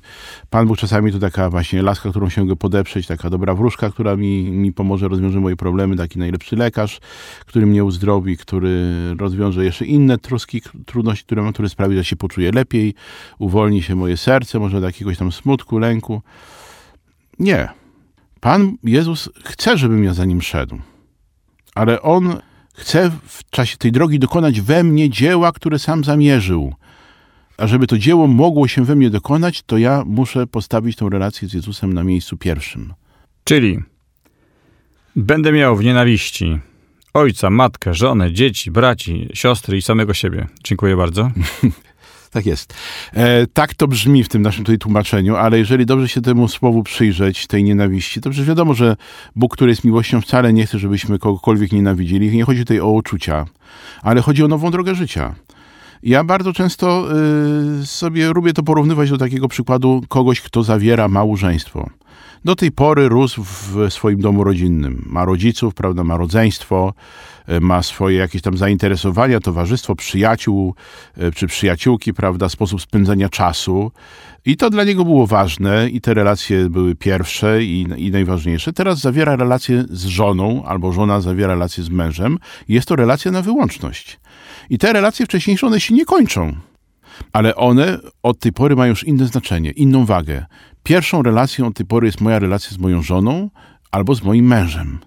Pan 0.50 0.66
Bóg 0.66 0.78
czasami 0.78 1.12
to 1.12 1.18
taka 1.18 1.50
właśnie 1.50 1.82
laska, 1.82 2.10
którą 2.10 2.28
się 2.28 2.46
go 2.46 2.56
podeprzeć, 2.56 3.06
taka 3.06 3.30
dobra 3.30 3.54
wróżka, 3.54 3.90
która 3.90 4.16
mi, 4.16 4.50
mi 4.50 4.72
pomoże, 4.72 5.08
rozwiąże 5.08 5.40
moje 5.40 5.56
problemy, 5.56 5.96
taki 5.96 6.18
najlepszy 6.18 6.56
lekarz, 6.56 7.00
który 7.46 7.66
mnie 7.66 7.84
uzdrowi, 7.84 8.36
który 8.36 8.94
rozwiąże 9.18 9.64
jeszcze 9.64 9.84
inne 9.84 10.18
troski, 10.18 10.62
trudności, 10.86 11.24
które 11.24 11.42
mam, 11.42 11.52
który 11.52 11.68
sprawi, 11.68 11.96
że 11.96 12.04
się 12.04 12.16
poczuję 12.16 12.52
lepiej, 12.52 12.94
uwolni 13.38 13.82
się 13.82 13.94
moje 13.94 14.16
serce, 14.16 14.58
może 14.58 14.76
od 14.76 14.84
jakiegoś 14.84 15.18
tam 15.18 15.32
smutku, 15.32 15.78
lęku. 15.78 16.22
Nie. 17.38 17.68
Pan 18.40 18.76
Jezus 18.84 19.30
chce, 19.44 19.78
żebym 19.78 20.04
ja 20.04 20.14
za 20.14 20.24
nim 20.24 20.42
szedł. 20.42 20.78
Ale 21.74 22.02
On 22.02 22.36
chce 22.76 23.10
w 23.26 23.50
czasie 23.50 23.76
tej 23.76 23.92
drogi 23.92 24.18
dokonać 24.18 24.60
we 24.60 24.84
mnie 24.84 25.10
dzieła, 25.10 25.52
które 25.52 25.78
sam 25.78 26.04
zamierzył. 26.04 26.74
A 27.56 27.66
żeby 27.66 27.86
to 27.86 27.98
dzieło 27.98 28.26
mogło 28.26 28.68
się 28.68 28.84
we 28.84 28.96
mnie 28.96 29.10
dokonać, 29.10 29.62
to 29.62 29.78
ja 29.78 30.02
muszę 30.06 30.46
postawić 30.46 30.96
tę 30.96 31.08
relację 31.10 31.48
z 31.48 31.52
Jezusem 31.52 31.92
na 31.92 32.04
miejscu 32.04 32.36
pierwszym. 32.36 32.94
Czyli 33.44 33.78
będę 35.16 35.52
miał 35.52 35.76
w 35.76 35.84
nienawiści 35.84 36.58
ojca, 37.14 37.50
matkę, 37.50 37.94
żonę, 37.94 38.32
dzieci, 38.32 38.70
braci, 38.70 39.28
siostry 39.34 39.76
i 39.76 39.82
samego 39.82 40.14
siebie. 40.14 40.46
Dziękuję 40.64 40.96
bardzo. 40.96 41.30
Tak 42.36 42.46
jest. 42.46 42.74
E, 43.12 43.46
tak 43.46 43.74
to 43.74 43.88
brzmi 43.88 44.24
w 44.24 44.28
tym 44.28 44.42
naszym 44.42 44.64
tutaj 44.64 44.78
tłumaczeniu, 44.78 45.36
ale 45.36 45.58
jeżeli 45.58 45.86
dobrze 45.86 46.08
się 46.08 46.20
temu 46.20 46.48
słowu 46.48 46.82
przyjrzeć, 46.82 47.46
tej 47.46 47.64
nienawiści, 47.64 48.20
to 48.20 48.30
przecież 48.30 48.48
wiadomo, 48.48 48.74
że 48.74 48.96
Bóg, 49.36 49.56
który 49.56 49.70
jest 49.70 49.84
miłością, 49.84 50.20
wcale 50.20 50.52
nie 50.52 50.66
chce, 50.66 50.78
żebyśmy 50.78 51.18
kogokolwiek 51.18 51.72
nienawidzili. 51.72 52.36
Nie 52.36 52.44
chodzi 52.44 52.60
tutaj 52.60 52.80
o 52.80 52.90
uczucia, 52.90 53.46
ale 54.02 54.20
chodzi 54.20 54.44
o 54.44 54.48
nową 54.48 54.70
drogę 54.70 54.94
życia. 54.94 55.34
Ja 56.02 56.24
bardzo 56.24 56.52
często 56.52 57.08
y, 57.82 57.86
sobie 57.86 58.32
lubię 58.32 58.52
to 58.52 58.62
porównywać 58.62 59.10
do 59.10 59.18
takiego 59.18 59.48
przykładu 59.48 60.02
kogoś, 60.08 60.40
kto 60.40 60.62
zawiera 60.62 61.08
małżeństwo. 61.08 61.90
Do 62.44 62.56
tej 62.56 62.72
pory 62.72 63.08
rósł 63.08 63.44
w 63.44 63.86
swoim 63.88 64.20
domu 64.20 64.44
rodzinnym. 64.44 65.02
Ma 65.06 65.24
rodziców, 65.24 65.74
prawda, 65.74 66.04
ma 66.04 66.16
rodzeństwo, 66.16 66.94
ma 67.60 67.82
swoje 67.82 68.18
jakieś 68.18 68.42
tam 68.42 68.56
zainteresowania, 68.56 69.40
towarzystwo, 69.40 69.94
przyjaciół 69.94 70.74
y, 71.18 71.32
czy 71.32 71.46
przyjaciółki, 71.46 72.14
prawda, 72.14 72.48
sposób 72.48 72.82
spędzania 72.82 73.28
czasu. 73.28 73.92
I 74.44 74.56
to 74.56 74.70
dla 74.70 74.84
niego 74.84 75.04
było 75.04 75.26
ważne 75.26 75.88
i 75.88 76.00
te 76.00 76.14
relacje 76.14 76.70
były 76.70 76.94
pierwsze 76.94 77.64
i, 77.64 77.86
i 77.96 78.10
najważniejsze. 78.10 78.72
Teraz 78.72 78.98
zawiera 78.98 79.36
relację 79.36 79.84
z 79.90 80.04
żoną 80.04 80.64
albo 80.64 80.92
żona 80.92 81.20
zawiera 81.20 81.54
relację 81.54 81.84
z 81.84 81.88
mężem. 81.88 82.38
Jest 82.68 82.88
to 82.88 82.96
relacja 82.96 83.30
na 83.30 83.42
wyłączność. 83.42 84.20
I 84.70 84.78
te 84.78 84.92
relacje 84.92 85.26
wcześniejsze, 85.26 85.66
one 85.66 85.80
się 85.80 85.94
nie 85.94 86.04
kończą. 86.04 86.56
Ale 87.32 87.56
one 87.56 87.98
od 88.22 88.38
tej 88.38 88.52
pory 88.52 88.76
mają 88.76 88.90
już 88.90 89.04
inne 89.04 89.26
znaczenie, 89.26 89.70
inną 89.70 90.06
wagę. 90.06 90.46
Pierwszą 90.82 91.22
relacją 91.22 91.66
od 91.66 91.74
tej 91.74 91.86
pory 91.86 92.06
jest 92.06 92.20
moja 92.20 92.38
relacja 92.38 92.76
z 92.76 92.78
moją 92.78 93.02
żoną 93.02 93.50
albo 93.90 94.14
z 94.14 94.22
moim 94.22 94.46
mężem. 94.46 94.98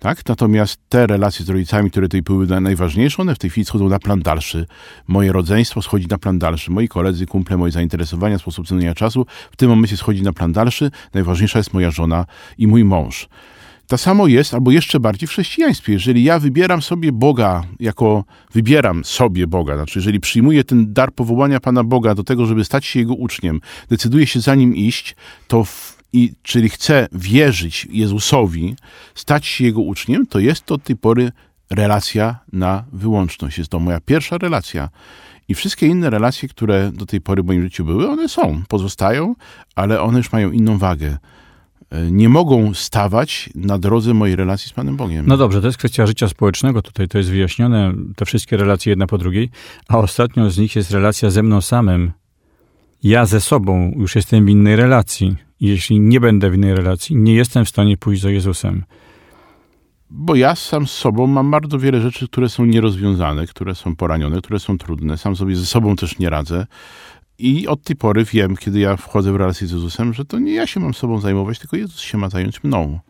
Tak? 0.00 0.28
Natomiast 0.28 0.80
te 0.88 1.06
relacje 1.06 1.44
z 1.44 1.48
rodzicami, 1.48 1.90
które 1.90 2.08
tutaj 2.08 2.22
były 2.22 2.46
na- 2.46 2.60
najważniejsze, 2.60 3.22
one 3.22 3.34
w 3.34 3.38
tej 3.38 3.50
chwili 3.50 3.64
schodzą 3.64 3.88
na 3.88 3.98
plan 3.98 4.20
dalszy. 4.20 4.66
Moje 5.08 5.32
rodzeństwo 5.32 5.82
schodzi 5.82 6.06
na 6.06 6.18
plan 6.18 6.38
dalszy. 6.38 6.70
Moi 6.70 6.88
koledzy, 6.88 7.26
kumple, 7.26 7.56
moje 7.56 7.72
zainteresowania, 7.72 8.38
sposób 8.38 8.66
spędzania 8.66 8.94
czasu 8.94 9.26
w 9.52 9.56
tym 9.56 9.70
momencie 9.70 9.96
schodzi 9.96 10.22
na 10.22 10.32
plan 10.32 10.52
dalszy. 10.52 10.90
Najważniejsza 11.14 11.58
jest 11.58 11.74
moja 11.74 11.90
żona 11.90 12.26
i 12.58 12.66
mój 12.66 12.84
mąż. 12.84 13.28
To 13.86 13.98
samo 13.98 14.26
jest, 14.26 14.54
albo 14.54 14.70
jeszcze 14.70 15.00
bardziej 15.00 15.26
w 15.26 15.30
chrześcijaństwie. 15.30 15.92
Jeżeli 15.92 16.24
ja 16.24 16.38
wybieram 16.38 16.82
sobie 16.82 17.12
Boga 17.12 17.62
jako, 17.80 18.24
wybieram 18.54 19.04
sobie 19.04 19.46
Boga, 19.46 19.76
znaczy 19.76 19.98
jeżeli 19.98 20.20
przyjmuję 20.20 20.64
ten 20.64 20.92
dar 20.92 21.12
powołania 21.12 21.60
Pana 21.60 21.84
Boga 21.84 22.14
do 22.14 22.24
tego, 22.24 22.46
żeby 22.46 22.64
stać 22.64 22.86
się 22.86 22.98
Jego 23.00 23.14
uczniem, 23.14 23.60
decyduję 23.88 24.26
się 24.26 24.40
za 24.40 24.54
Nim 24.54 24.76
iść, 24.76 25.16
to 25.48 25.64
i, 26.12 26.32
czyli 26.42 26.68
chcę 26.68 27.08
wierzyć 27.12 27.88
Jezusowi, 27.90 28.76
stać 29.14 29.46
się 29.46 29.64
Jego 29.64 29.80
uczniem, 29.80 30.26
to 30.26 30.38
jest 30.38 30.64
to 30.64 30.74
od 30.74 30.82
tej 30.82 30.96
pory 30.96 31.32
relacja 31.70 32.38
na 32.52 32.84
wyłączność. 32.92 33.58
Jest 33.58 33.70
to 33.70 33.78
moja 33.78 34.00
pierwsza 34.00 34.38
relacja. 34.38 34.88
I 35.48 35.54
wszystkie 35.54 35.86
inne 35.86 36.10
relacje, 36.10 36.48
które 36.48 36.92
do 36.92 37.06
tej 37.06 37.20
pory 37.20 37.42
w 37.42 37.46
moim 37.46 37.62
życiu 37.62 37.84
były, 37.84 38.08
one 38.08 38.28
są, 38.28 38.62
pozostają, 38.68 39.34
ale 39.76 40.00
one 40.00 40.18
już 40.18 40.32
mają 40.32 40.50
inną 40.50 40.78
wagę. 40.78 41.18
E, 41.90 42.10
Nie 42.10 42.28
mogą 42.28 42.74
stawać 42.74 43.50
na 43.54 43.78
drodze 43.78 44.14
mojej 44.14 44.36
relacji 44.36 44.68
z 44.68 44.72
Panem 44.72 44.96
Bogiem. 44.96 45.26
No 45.28 45.36
dobrze, 45.36 45.60
to 45.60 45.66
jest 45.66 45.78
kwestia 45.78 46.06
życia 46.06 46.28
społecznego, 46.28 46.82
tutaj 46.82 47.08
to 47.08 47.18
jest 47.18 47.30
wyjaśnione, 47.30 47.94
te 48.16 48.24
wszystkie 48.24 48.56
relacje 48.56 48.90
jedna 48.90 49.06
po 49.06 49.18
drugiej, 49.18 49.50
a 49.88 49.98
ostatnią 49.98 50.50
z 50.50 50.58
nich 50.58 50.76
jest 50.76 50.90
relacja 50.90 51.30
ze 51.30 51.42
mną 51.42 51.60
samym. 51.60 52.12
Ja 53.02 53.26
ze 53.26 53.40
sobą 53.40 53.92
już 53.96 54.16
jestem 54.16 54.46
w 54.46 54.48
innej 54.48 54.76
relacji. 54.76 55.36
Jeśli 55.60 56.00
nie 56.00 56.20
będę 56.20 56.50
w 56.50 56.54
innej 56.54 56.74
relacji, 56.74 57.16
nie 57.16 57.34
jestem 57.34 57.64
w 57.64 57.68
stanie 57.68 57.96
pójść 57.96 58.22
za 58.22 58.30
Jezusem. 58.30 58.84
Bo 60.10 60.34
ja 60.34 60.54
sam 60.54 60.86
z 60.86 60.90
sobą 60.90 61.26
mam 61.26 61.50
bardzo 61.50 61.78
wiele 61.78 62.00
rzeczy, 62.00 62.28
które 62.28 62.48
są 62.48 62.64
nierozwiązane, 62.64 63.46
które 63.46 63.74
są 63.74 63.96
poranione, 63.96 64.38
które 64.38 64.58
są 64.58 64.78
trudne. 64.78 65.18
Sam 65.18 65.36
sobie 65.36 65.56
ze 65.56 65.66
sobą 65.66 65.96
też 65.96 66.18
nie 66.18 66.30
radzę. 66.30 66.66
I 67.38 67.68
od 67.68 67.82
tej 67.82 67.96
pory 67.96 68.24
wiem, 68.24 68.56
kiedy 68.56 68.80
ja 68.80 68.96
wchodzę 68.96 69.32
w 69.32 69.36
relację 69.36 69.66
z 69.66 69.70
Jezusem, 69.70 70.14
że 70.14 70.24
to 70.24 70.38
nie 70.38 70.54
ja 70.54 70.66
się 70.66 70.80
mam 70.80 70.94
sobą 70.94 71.20
zajmować, 71.20 71.58
tylko 71.58 71.76
Jezus 71.76 72.00
się 72.00 72.18
ma 72.18 72.28
zająć 72.28 72.64
mną. 72.64 73.00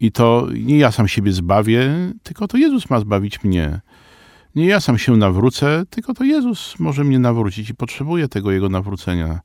I 0.00 0.12
to 0.12 0.48
nie 0.54 0.78
ja 0.78 0.92
sam 0.92 1.08
siebie 1.08 1.32
zbawię, 1.32 2.12
tylko 2.22 2.48
to 2.48 2.56
Jezus 2.56 2.90
ma 2.90 3.00
zbawić 3.00 3.44
mnie. 3.44 3.80
Nie 4.56 4.66
ja 4.66 4.80
sam 4.80 4.98
się 4.98 5.16
nawrócę, 5.16 5.84
tylko 5.90 6.14
to 6.14 6.24
Jezus 6.24 6.74
może 6.78 7.04
mnie 7.04 7.18
nawrócić 7.18 7.70
i 7.70 7.74
potrzebuję 7.74 8.28
tego 8.28 8.52
Jego 8.52 8.68
nawrócenia. 8.68 9.40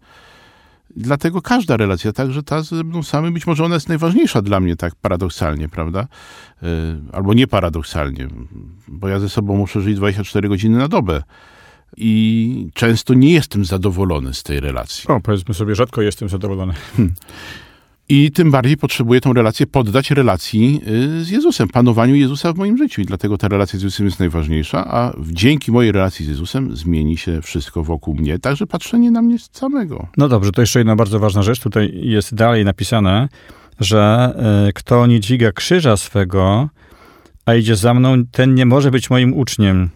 Dlatego 0.95 1.41
każda 1.41 1.78
relacja, 1.78 2.13
także 2.13 2.43
ta 2.43 2.62
ze 2.62 2.84
mną 2.84 3.04
samym, 3.04 3.34
być 3.34 3.47
może 3.47 3.65
ona 3.65 3.76
jest 3.76 3.89
najważniejsza 3.89 4.41
dla 4.41 4.60
mnie, 4.60 4.76
tak 4.76 4.95
paradoksalnie, 4.95 5.69
prawda? 5.69 6.08
Yy, 6.62 6.67
Albo 7.12 7.34
nie 7.34 7.47
paradoksalnie, 7.47 8.28
bo 8.88 9.08
ja 9.08 9.19
ze 9.19 9.30
sobą 9.30 9.58
muszę 9.58 9.82
żyć 9.82 9.95
24 9.95 10.50
godziny 10.50 10.78
na 10.78 10.88
dobę. 10.88 11.24
I 11.97 12.69
często 12.74 13.13
nie 13.13 13.34
jestem 13.34 13.65
zadowolony 13.65 14.34
z 14.34 14.43
tej 14.43 14.60
relacji. 14.60 15.08
O, 15.08 15.19
powiedzmy 15.19 15.54
sobie, 15.54 15.76
rzadko 15.76 16.02
jestem 16.02 16.30
zadowolony. 16.30 16.74
I 18.12 18.32
tym 18.32 18.52
bardziej 18.52 18.78
potrzebuję 18.78 19.21
tę 19.21 19.32
relację 19.36 19.67
poddać 19.67 20.12
relacji 20.12 20.82
y, 20.88 21.24
z 21.24 21.30
Jezusem, 21.30 21.67
panowaniu 21.67 22.15
Jezusa 22.15 22.54
w 22.54 22.58
moim 22.58 22.78
życiu. 22.78 23.02
I 23.02 23.06
dlatego 23.06 23.38
ta 23.38 23.47
relacja 23.47 23.80
z 23.80 23.84
Jezusem 23.84 24.06
jest 24.06 24.19
najważniejsza, 24.19 24.88
a 24.88 25.13
dzięki 25.19 25.71
mojej 25.71 25.91
relacji 25.91 26.26
z 26.26 26.30
Jezusem 26.30 26.76
zmieni 26.76 27.17
się 27.17 27.41
wszystko 27.41 27.84
wokół 27.84 28.15
mnie, 28.15 28.39
także 28.39 28.67
patrzenie 28.67 29.12
na 29.12 29.21
mnie 29.21 29.38
samego. 29.52 30.08
No 30.17 30.28
dobrze, 30.30 30.52
to 30.52 30.62
jeszcze 30.62 30.80
jedna 30.80 30.95
bardzo 30.95 31.19
ważna 31.19 31.43
rzecz. 31.43 31.60
Tutaj 31.60 31.91
jest 31.93 32.36
dalej 32.36 32.65
napisane, 32.65 33.30
że 33.80 34.34
e, 34.67 34.74
kto 34.74 35.08
nie 35.08 35.19
dźwiga 35.19 35.52
krzyża 35.52 35.97
swego, 35.97 36.69
a 37.45 37.54
idzie 37.54 37.76
za 37.76 37.93
mną, 37.93 38.26
ten 38.32 38.56
nie 38.56 38.65
może 38.65 38.91
być 38.91 39.10
moim 39.10 39.34
uczniem. 39.34 39.89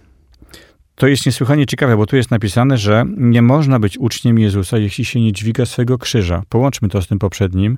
To 0.95 1.07
jest 1.07 1.25
niesłychanie 1.25 1.65
ciekawe, 1.65 1.97
bo 1.97 2.05
tu 2.05 2.15
jest 2.15 2.31
napisane, 2.31 2.77
że 2.77 3.05
nie 3.17 3.41
można 3.41 3.79
być 3.79 3.97
uczniem 3.97 4.39
Jezusa, 4.39 4.77
jeśli 4.77 5.05
się 5.05 5.21
nie 5.21 5.33
dźwiga 5.33 5.65
swego 5.65 5.97
krzyża. 5.97 6.43
Połączmy 6.49 6.89
to 6.89 7.01
z 7.01 7.07
tym 7.07 7.19
poprzednim, 7.19 7.77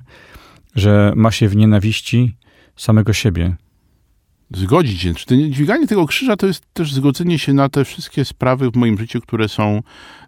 że 0.74 1.12
ma 1.16 1.30
się 1.30 1.48
w 1.48 1.56
nienawiści 1.56 2.36
samego 2.76 3.12
siebie. 3.12 3.56
Zgodzić 4.54 5.00
się. 5.00 5.14
Czy 5.14 5.50
dźwiganie 5.50 5.86
tego 5.86 6.06
krzyża 6.06 6.36
to 6.36 6.46
jest 6.46 6.64
też 6.72 6.92
zgodzenie 6.92 7.38
się 7.38 7.52
na 7.52 7.68
te 7.68 7.84
wszystkie 7.84 8.24
sprawy 8.24 8.70
w 8.70 8.76
moim 8.76 8.98
życiu, 8.98 9.20
które 9.20 9.48
są 9.48 9.82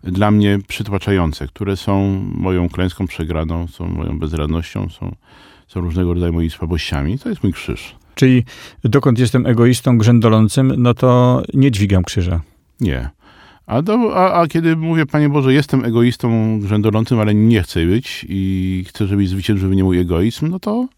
dla 0.05 0.31
mnie 0.31 0.59
przytłaczające, 0.69 1.47
które 1.47 1.77
są 1.77 2.25
moją 2.35 2.69
klęską 2.69 3.07
przegraną, 3.07 3.67
są 3.67 3.89
moją 3.89 4.19
bezradnością, 4.19 4.89
są, 4.89 5.15
są 5.67 5.81
różnego 5.81 6.15
rodzaju 6.15 6.33
moimi 6.33 6.51
słabościami. 6.51 7.19
To 7.19 7.29
jest 7.29 7.43
mój 7.43 7.53
krzyż. 7.53 7.95
Czyli 8.15 8.45
dokąd 8.85 9.19
jestem 9.19 9.47
egoistą 9.47 9.99
grzędolącym, 9.99 10.75
no 10.77 10.95
to 10.95 11.43
nie 11.55 11.71
dźwigam 11.71 12.05
krzyża. 12.05 12.41
Nie. 12.81 13.11
A, 13.67 13.83
do, 13.83 14.17
a, 14.17 14.41
a 14.41 14.47
kiedy 14.47 14.77
mówię, 14.77 15.07
Panie 15.07 15.29
Boże, 15.29 15.53
jestem 15.53 15.85
egoistą 15.85 16.61
grzędolącym, 16.61 17.21
ale 17.21 17.35
nie 17.35 17.63
chcę 17.63 17.87
być 17.87 18.27
i 18.29 18.85
chcę, 18.89 19.07
żebyś 19.07 19.29
zwyciężył 19.29 19.71
mnie 19.71 19.85
mój 19.85 19.99
egoizm, 19.99 20.49
no 20.49 20.59
to, 20.59 20.89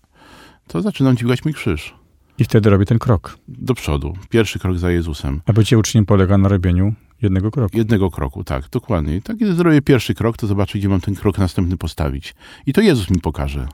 to 0.67 0.83
zaczynam 0.83 1.17
dźwigać 1.17 1.45
mój 1.45 1.55
krzyż. 1.55 1.95
I 2.39 2.45
wtedy 2.45 2.71
robię 2.71 2.87
ten 2.87 2.99
krok. 2.99 3.39
Do 3.49 3.75
przodu. 3.75 4.15
Pierwszy 4.31 4.59
krok 4.59 4.79
za 4.79 4.91
Jezusem. 4.91 5.41
A 5.47 5.53
bycie 5.53 5.79
uczniem 5.79 6.07
polega 6.07 6.39
na 6.39 6.49
robieniu 6.49 6.95
jednego 7.23 7.51
kroku. 7.51 7.77
Jednego 7.77 8.11
kroku, 8.11 8.45
tak, 8.45 8.69
dokładnie. 8.69 9.17
I 9.17 9.23
tak, 9.23 9.39
kiedy 9.39 9.55
zrobię 9.55 9.83
pierwszy 9.83 10.15
krok, 10.15 10.37
to 10.37 10.47
zobaczę, 10.47 10.79
gdzie 10.79 10.89
mam 10.89 11.01
ten 11.01 11.15
krok 11.15 11.39
następny 11.39 11.77
postawić. 11.77 12.35
I 12.67 12.73
to 12.73 12.81
Jezus 12.81 13.11
mi 13.11 13.21
pokaże. 13.21 13.69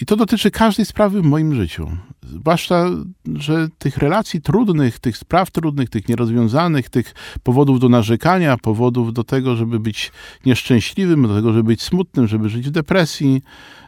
I 0.00 0.06
to 0.06 0.16
dotyczy 0.16 0.50
każdej 0.50 0.86
sprawy 0.86 1.22
w 1.22 1.24
moim 1.24 1.54
życiu. 1.54 1.90
Zwłaszcza, 2.22 2.90
że 3.34 3.68
tych 3.78 3.96
relacji 3.96 4.42
trudnych, 4.42 4.98
tych 4.98 5.16
spraw 5.16 5.50
trudnych, 5.50 5.90
tych 5.90 6.08
nierozwiązanych, 6.08 6.88
tych 6.88 7.14
powodów 7.42 7.80
do 7.80 7.88
narzekania, 7.88 8.56
powodów 8.56 9.12
do 9.12 9.24
tego, 9.24 9.56
żeby 9.56 9.80
być 9.80 10.12
nieszczęśliwym, 10.46 11.22
do 11.22 11.34
tego, 11.34 11.52
żeby 11.52 11.64
być 11.64 11.82
smutnym, 11.82 12.26
żeby 12.26 12.48
żyć 12.48 12.68
w 12.68 12.70
depresji, 12.70 13.42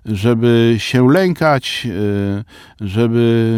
żeby 0.05 0.77
się 0.79 1.11
lękać, 1.11 1.87
e, 1.91 2.45
żeby 2.81 3.55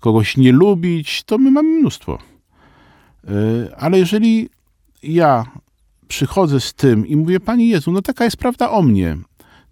kogoś 0.00 0.36
nie 0.36 0.52
lubić, 0.52 1.22
to 1.22 1.38
my 1.38 1.50
mamy 1.50 1.68
mnóstwo. 1.68 2.18
E, 3.24 3.30
ale 3.76 3.98
jeżeli 3.98 4.48
ja 5.02 5.44
przychodzę 6.08 6.60
z 6.60 6.74
tym 6.74 7.06
i 7.06 7.16
mówię, 7.16 7.40
Panie 7.40 7.68
Jezu, 7.68 7.92
no 7.92 8.02
taka 8.02 8.24
jest 8.24 8.36
prawda 8.36 8.70
o 8.70 8.82
mnie, 8.82 9.16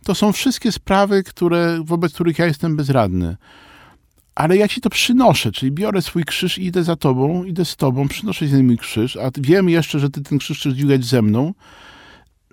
to 0.04 0.14
są 0.14 0.32
wszystkie 0.32 0.72
sprawy, 0.72 1.22
które, 1.22 1.80
wobec 1.84 2.14
których 2.14 2.38
ja 2.38 2.46
jestem 2.46 2.76
bezradny. 2.76 3.36
Ale 4.34 4.56
ja 4.56 4.68
ci 4.68 4.80
to 4.80 4.90
przynoszę, 4.90 5.52
czyli 5.52 5.72
biorę 5.72 6.02
swój 6.02 6.24
krzyż 6.24 6.58
i 6.58 6.64
idę 6.64 6.84
za 6.84 6.96
tobą, 6.96 7.44
idę 7.44 7.64
z 7.64 7.76
tobą, 7.76 8.08
przynoszę 8.08 8.48
ci 8.48 8.54
mój 8.54 8.78
krzyż, 8.78 9.16
a 9.16 9.30
wiem 9.38 9.68
jeszcze, 9.68 9.98
że 9.98 10.10
ty 10.10 10.22
ten 10.22 10.38
krzyż 10.38 10.60
chcesz 10.60 10.74
dźwigać 10.74 11.04
ze 11.04 11.22
mną. 11.22 11.54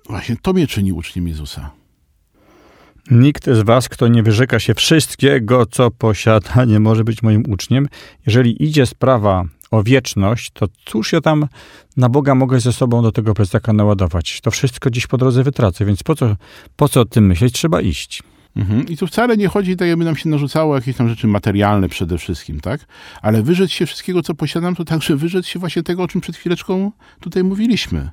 Właśnie 0.06 0.38
to 0.42 0.54
mnie 0.54 0.68
czyni 0.68 0.94
uczniem 0.94 1.28
Jezusa. 1.28 1.72
Nikt 3.12 3.46
z 3.46 3.62
was, 3.62 3.90
kto 3.90 4.08
nie 4.08 4.24
wyrzeka 4.24 4.60
się 4.60 4.74
wszystkiego, 4.74 5.66
co 5.66 5.92
posiada, 5.92 6.66
nie 6.66 6.80
może 6.80 7.04
być 7.04 7.24
moim 7.24 7.44
uczniem. 7.50 7.88
Jeżeli 8.26 8.64
idzie 8.64 8.86
sprawa 8.86 9.44
o 9.72 9.84
wieczność, 9.84 10.52
to 10.54 10.68
cóż 10.86 11.14
ja 11.14 11.22
tam 11.22 11.48
na 11.98 12.10
Boga 12.10 12.36
mogę 12.36 12.60
ze 12.60 12.74
sobą 12.74 13.02
do 13.02 13.12
tego 13.12 13.34
plecaka 13.34 13.74
naładować? 13.74 14.42
To 14.42 14.52
wszystko 14.52 14.90
dziś 14.90 15.08
po 15.08 15.18
drodze 15.18 15.44
wytracę, 15.44 15.86
więc 15.86 16.04
po 16.04 16.16
co, 16.16 16.36
po 16.76 16.90
co 16.90 17.02
o 17.02 17.06
tym 17.06 17.26
myśleć? 17.26 17.54
Trzeba 17.54 17.82
iść. 17.82 18.24
Mhm. 18.56 18.88
I 18.88 18.98
tu 18.98 19.08
wcale 19.08 19.38
nie 19.38 19.48
chodzi, 19.48 19.76
tak 19.76 19.88
jakby 19.88 20.06
nam 20.06 20.16
się 20.16 20.30
narzucało 20.30 20.76
jakieś 20.76 20.96
tam 20.96 21.10
rzeczy 21.10 21.28
materialne 21.28 21.90
przede 21.90 22.18
wszystkim, 22.18 22.60
tak? 22.60 22.86
Ale 23.22 23.44
wyrzec 23.44 23.72
się 23.72 23.86
wszystkiego, 23.86 24.22
co 24.22 24.34
posiadam, 24.34 24.76
to 24.76 24.86
także 24.86 25.16
wyrzec 25.16 25.46
się 25.46 25.60
właśnie 25.60 25.84
tego, 25.84 26.04
o 26.04 26.08
czym 26.08 26.22
przed 26.22 26.38
chwileczką 26.38 26.92
tutaj 27.20 27.44
mówiliśmy. 27.44 28.10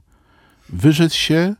Wyrzec 0.69 1.15
się 1.15 1.55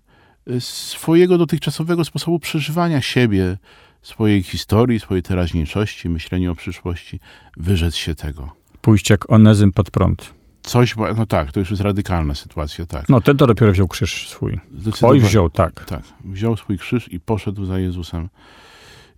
y, 0.51 0.61
swojego 0.61 1.39
dotychczasowego 1.39 2.05
sposobu 2.05 2.39
przeżywania 2.39 3.01
siebie, 3.01 3.59
swojej 4.03 4.43
historii, 4.43 5.01
swojej 5.01 5.23
teraźniejszości, 5.23 6.09
myślenia 6.09 6.51
o 6.51 6.55
przyszłości. 6.55 7.21
Wyrzec 7.57 7.97
się 7.97 8.15
tego. 8.15 8.64
Pójść 8.85 9.11
jak 9.11 9.33
onezym 9.33 9.73
pod 9.73 9.91
prąd. 9.91 10.35
Coś, 10.63 10.95
no 11.17 11.27
tak, 11.27 11.53
to 11.53 11.61
już 11.61 11.71
jest 11.71 11.83
radykalna 11.83 12.35
sytuacja, 12.35 12.87
tak. 12.87 13.09
No 13.09 13.21
ten 13.21 13.37
to 13.37 13.47
dopiero 13.47 13.73
wziął 13.73 13.89
krzyż 13.89 14.29
swój. 14.29 14.61
Oj, 15.03 15.21
wziął, 15.21 15.51
tak. 15.51 15.85
Tak, 15.85 16.03
wziął 16.25 16.57
swój 16.57 16.79
krzyż 16.79 17.13
i 17.13 17.21
poszedł 17.21 17.65
za 17.65 17.79
Jezusem. 17.79 18.29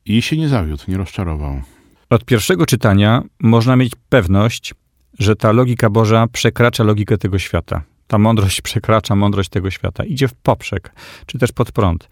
I 0.05 0.23
się 0.23 0.37
nie 0.37 0.49
zawiódł, 0.49 0.85
nie 0.89 0.97
rozczarował. 0.97 1.63
Od 2.11 2.25
pierwszego 2.25 2.67
czytania 2.67 3.23
można 3.41 3.77
mieć 3.77 3.93
pewność, 4.09 4.75
że 5.19 5.37
ta 5.37 5.53
logika 5.53 5.91
Boża 5.91 6.27
przekracza 6.27 6.85
logikę 6.85 7.19
tego 7.19 7.39
świata. 7.39 7.83
Ta 8.07 8.19
mądrość 8.19 8.61
przekracza 8.69 9.17
mądrość 9.17 9.49
tego 9.49 9.71
świata. 9.71 10.05
Idzie 10.05 10.29
w 10.29 10.35
poprzek, 10.35 10.93
czy 11.27 11.39
też 11.39 11.53
pod 11.53 11.73
prąd. 11.73 12.09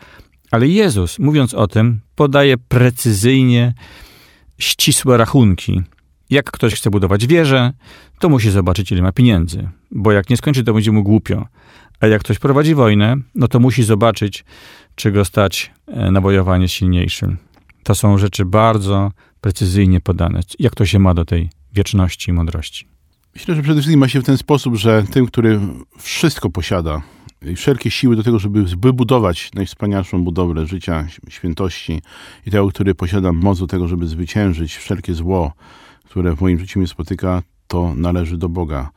Ale 0.51 0.69
Jezus, 0.69 1.19
mówiąc 1.19 1.55
o 1.55 1.67
tym, 1.67 2.01
podaje 2.15 2.59
precyzyjnie 2.59 3.75
ścisłe 4.59 5.17
rachunki. 5.17 5.83
Jak 6.31 6.51
ktoś 6.51 6.75
chce 6.75 6.91
budować 6.91 7.27
wieżę, 7.27 7.73
to 8.19 8.29
musi 8.29 8.51
zobaczyć, 8.51 8.93
ile 8.93 9.03
ma 9.03 9.13
pieniędzy, 9.13 9.69
bo 9.91 10.13
jak 10.13 10.31
nie 10.31 10.37
skończy, 10.37 10.65
to 10.65 10.75
będzie 10.75 10.93
mu 10.93 11.03
głupio. 11.03 11.47
A 12.01 12.07
jak 12.07 12.21
ktoś 12.21 12.39
prowadzi 12.39 12.75
wojnę, 12.75 13.17
no 13.35 13.49
to 13.49 13.61
musi 13.61 13.83
zobaczyć, 13.83 14.45
czy 14.95 15.13
go 15.13 15.25
stać 15.25 15.73
e, 15.87 16.11
na 16.11 16.21
wojowanie 16.21 16.69
silniejszym. 16.69 17.37
To 17.83 17.95
są 17.95 18.19
rzeczy 18.19 18.45
bardzo 18.45 19.13
precyzyjnie 19.41 20.01
podane. 20.01 20.41
Jak 20.59 20.75
to 20.75 20.87
się 20.87 20.99
ma 20.99 21.15
do 21.15 21.25
tej 21.25 21.51
wieczności 21.73 22.31
i 22.31 22.33
mądrości? 22.35 22.89
Myślę, 23.35 23.55
że 23.55 23.63
przede 23.63 23.81
wszystkim 23.81 24.01
ma 24.01 24.09
się 24.09 24.21
w 24.21 24.25
ten 24.25 24.37
sposób, 24.37 24.77
że 24.77 25.05
tym, 25.11 25.27
który 25.27 25.61
wszystko 25.99 26.51
posiada 26.51 27.03
i 27.43 27.57
wszelkie 27.57 27.91
siły 27.91 28.17
do 28.17 28.23
tego, 28.23 28.39
żeby 28.39 28.65
wybudować 28.65 29.51
najwspanialszą 29.55 30.25
budowlę 30.25 30.67
życia, 30.67 31.07
świętości 31.29 32.03
i 32.47 32.51
tego, 32.51 32.69
który 32.69 32.95
posiada 32.95 33.33
moc 33.33 33.59
do 33.59 33.67
tego, 33.67 33.89
żeby 33.89 34.07
zwyciężyć 34.07 34.77
wszelkie 34.77 35.15
zło, 35.15 35.53
które 36.15 36.37
w 36.37 36.41
moim 36.41 36.59
życiu 36.59 36.79
mnie 36.79 36.89
spotyka, 36.89 37.43
to 37.69 37.95
należy 37.97 38.39
do 38.39 38.49
Boga. 38.49 38.91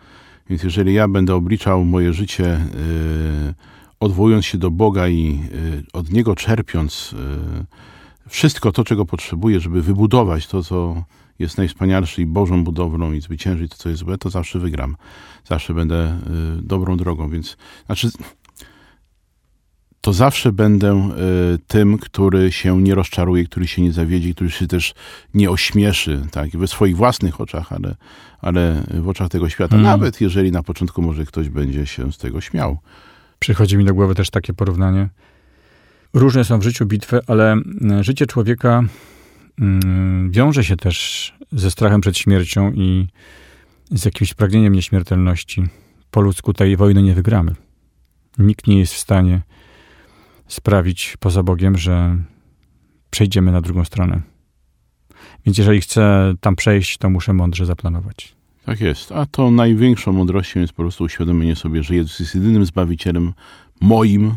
Więc 0.50 0.64
jeżeli 0.64 0.94
ja 0.94 1.08
będę 1.08 1.36
obliczał 1.36 1.86
moje 1.86 2.14
życie, 2.14 2.44
yy, 2.44 3.54
odwołując 4.00 4.46
się 4.46 4.58
do 4.58 4.72
Boga 4.72 5.08
i 5.08 5.24
yy, 5.24 5.84
od 5.94 6.12
Niego 6.12 6.36
czerpiąc 6.36 7.12
yy, 7.12 7.66
wszystko 8.30 8.72
to, 8.72 8.84
czego 8.84 9.06
potrzebuję, 9.06 9.60
żeby 9.60 9.82
wybudować 9.82 10.48
to, 10.48 10.64
co 10.64 11.04
jest 11.40 11.58
najwspanialsze 11.58 12.22
i 12.22 12.26
Bożą 12.26 12.64
budowlą 12.64 13.14
i 13.14 13.22
zwyciężyć 13.22 13.72
to, 13.72 13.78
co 13.78 13.90
jest 13.90 14.02
złe, 14.02 14.18
to 14.18 14.30
zawsze 14.30 14.60
wygram. 14.60 14.96
Zawsze 15.46 15.74
będę 15.74 16.20
y, 16.60 16.62
dobrą 16.62 16.98
drogą, 16.98 17.30
więc 17.30 17.58
znaczy 17.86 18.10
to 20.08 20.14
zawsze 20.14 20.52
będę 20.52 21.12
y, 21.56 21.60
tym, 21.68 21.98
który 21.98 22.52
się 22.52 22.82
nie 22.82 22.96
rozczaruje, 22.96 23.46
który 23.46 23.68
się 23.68 23.82
nie 23.82 23.92
zawiedzie, 23.92 24.34
który 24.34 24.52
się 24.52 24.68
też 24.68 24.94
nie 25.34 25.52
ośmieszy, 25.52 26.22
tak, 26.32 26.50
we 26.50 26.68
swoich 26.68 26.98
własnych 26.98 27.42
oczach, 27.42 27.74
ale, 27.74 27.96
ale 28.42 28.84
w 28.94 29.10
oczach 29.10 29.30
tego 29.30 29.50
świata, 29.50 29.76
mm. 29.76 29.86
nawet 29.86 30.22
jeżeli 30.22 30.52
na 30.52 30.64
początku 30.64 31.02
może 31.02 31.26
ktoś 31.26 31.50
będzie 31.50 31.86
się 31.86 32.12
z 32.12 32.18
tego 32.18 32.42
śmiał. 32.42 32.78
Przychodzi 33.40 33.78
mi 33.78 33.86
do 33.86 33.94
głowy 33.94 34.16
też 34.16 34.30
takie 34.30 34.54
porównanie. 34.54 35.10
Różne 36.14 36.44
są 36.44 36.60
w 36.60 36.64
życiu 36.64 36.86
bitwy, 36.86 37.20
ale 37.28 37.52
mm, 37.52 38.04
życie 38.04 38.26
człowieka 38.26 38.84
mm, 39.60 40.32
wiąże 40.32 40.64
się 40.64 40.78
też 40.78 41.34
ze 41.52 41.72
strachem 41.72 42.02
przed 42.02 42.18
śmiercią 42.18 42.72
i 42.72 43.08
z 43.92 44.06
jakimś 44.06 44.34
pragnieniem 44.34 44.74
nieśmiertelności. 44.74 45.64
Po 46.12 46.22
ludzku 46.22 46.54
tej 46.54 46.78
wojny 46.78 47.04
nie 47.04 47.14
wygramy. 47.14 47.56
Nikt 48.38 48.68
nie 48.68 48.80
jest 48.80 48.94
w 48.94 49.00
stanie 49.00 49.42
sprawić 50.48 51.18
poza 51.20 51.44
Bogiem, 51.44 51.78
że 51.78 52.18
przejdziemy 53.10 53.52
na 53.52 53.62
drugą 53.62 53.86
stronę. 53.86 54.22
Więc 55.46 55.58
jeżeli 55.58 55.82
chcę 55.82 56.34
tam 56.42 56.56
przejść, 56.56 56.98
to 56.98 57.10
muszę 57.10 57.34
mądrze 57.34 57.66
zaplanować. 57.66 58.36
Tak 58.66 58.82
jest. 58.82 59.12
A 59.12 59.26
to 59.26 59.52
największą 59.52 60.12
mądrością 60.12 60.60
jest 60.60 60.74
po 60.74 60.84
prostu 60.84 61.04
uświadomienie 61.04 61.56
sobie, 61.56 61.84
że 61.84 61.96
Jezus 61.96 62.20
jest 62.20 62.36
jedynym 62.36 62.66
Zbawicielem 62.66 63.34
moim 63.82 64.36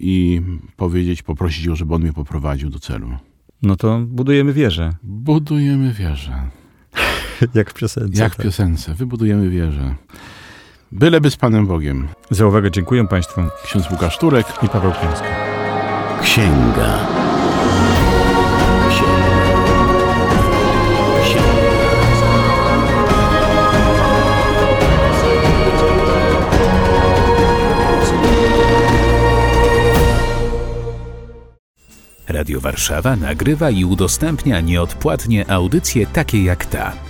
i 0.00 0.42
powiedzieć, 0.76 1.22
poprosić 1.22 1.68
go, 1.68 1.76
żeby 1.76 1.94
On 1.94 2.02
mnie 2.02 2.12
poprowadził 2.12 2.70
do 2.70 2.78
celu. 2.78 3.10
No 3.62 3.76
to 3.76 4.00
budujemy 4.06 4.52
wieżę. 4.52 4.92
Budujemy 5.02 5.92
wieżę. 5.92 6.48
Jak 7.54 7.70
w 7.70 7.74
piosence. 7.74 8.22
Jak 8.22 8.32
w 8.32 8.36
tak. 8.36 8.46
piosence. 8.46 8.94
Wybudujemy 8.94 9.50
wieżę. 9.50 9.94
Byleby 10.92 11.30
z 11.30 11.36
Panem 11.36 11.66
Bogiem. 11.66 12.08
Za 12.30 12.46
uwagę 12.46 12.70
dziękuję 12.70 13.08
Państwu. 13.08 13.40
Ksiądz 13.64 13.90
Łukasz 13.90 14.18
Turek 14.18 14.46
i 14.62 14.68
Paweł 14.68 14.92
Kęska. 14.92 15.26
Księga. 16.22 17.06
Radio 32.28 32.60
Warszawa 32.60 33.16
nagrywa 33.16 33.70
i 33.70 33.84
udostępnia 33.84 34.60
nieodpłatnie 34.60 35.50
audycje 35.50 36.06
takie 36.06 36.44
jak 36.44 36.66
ta. 36.66 37.09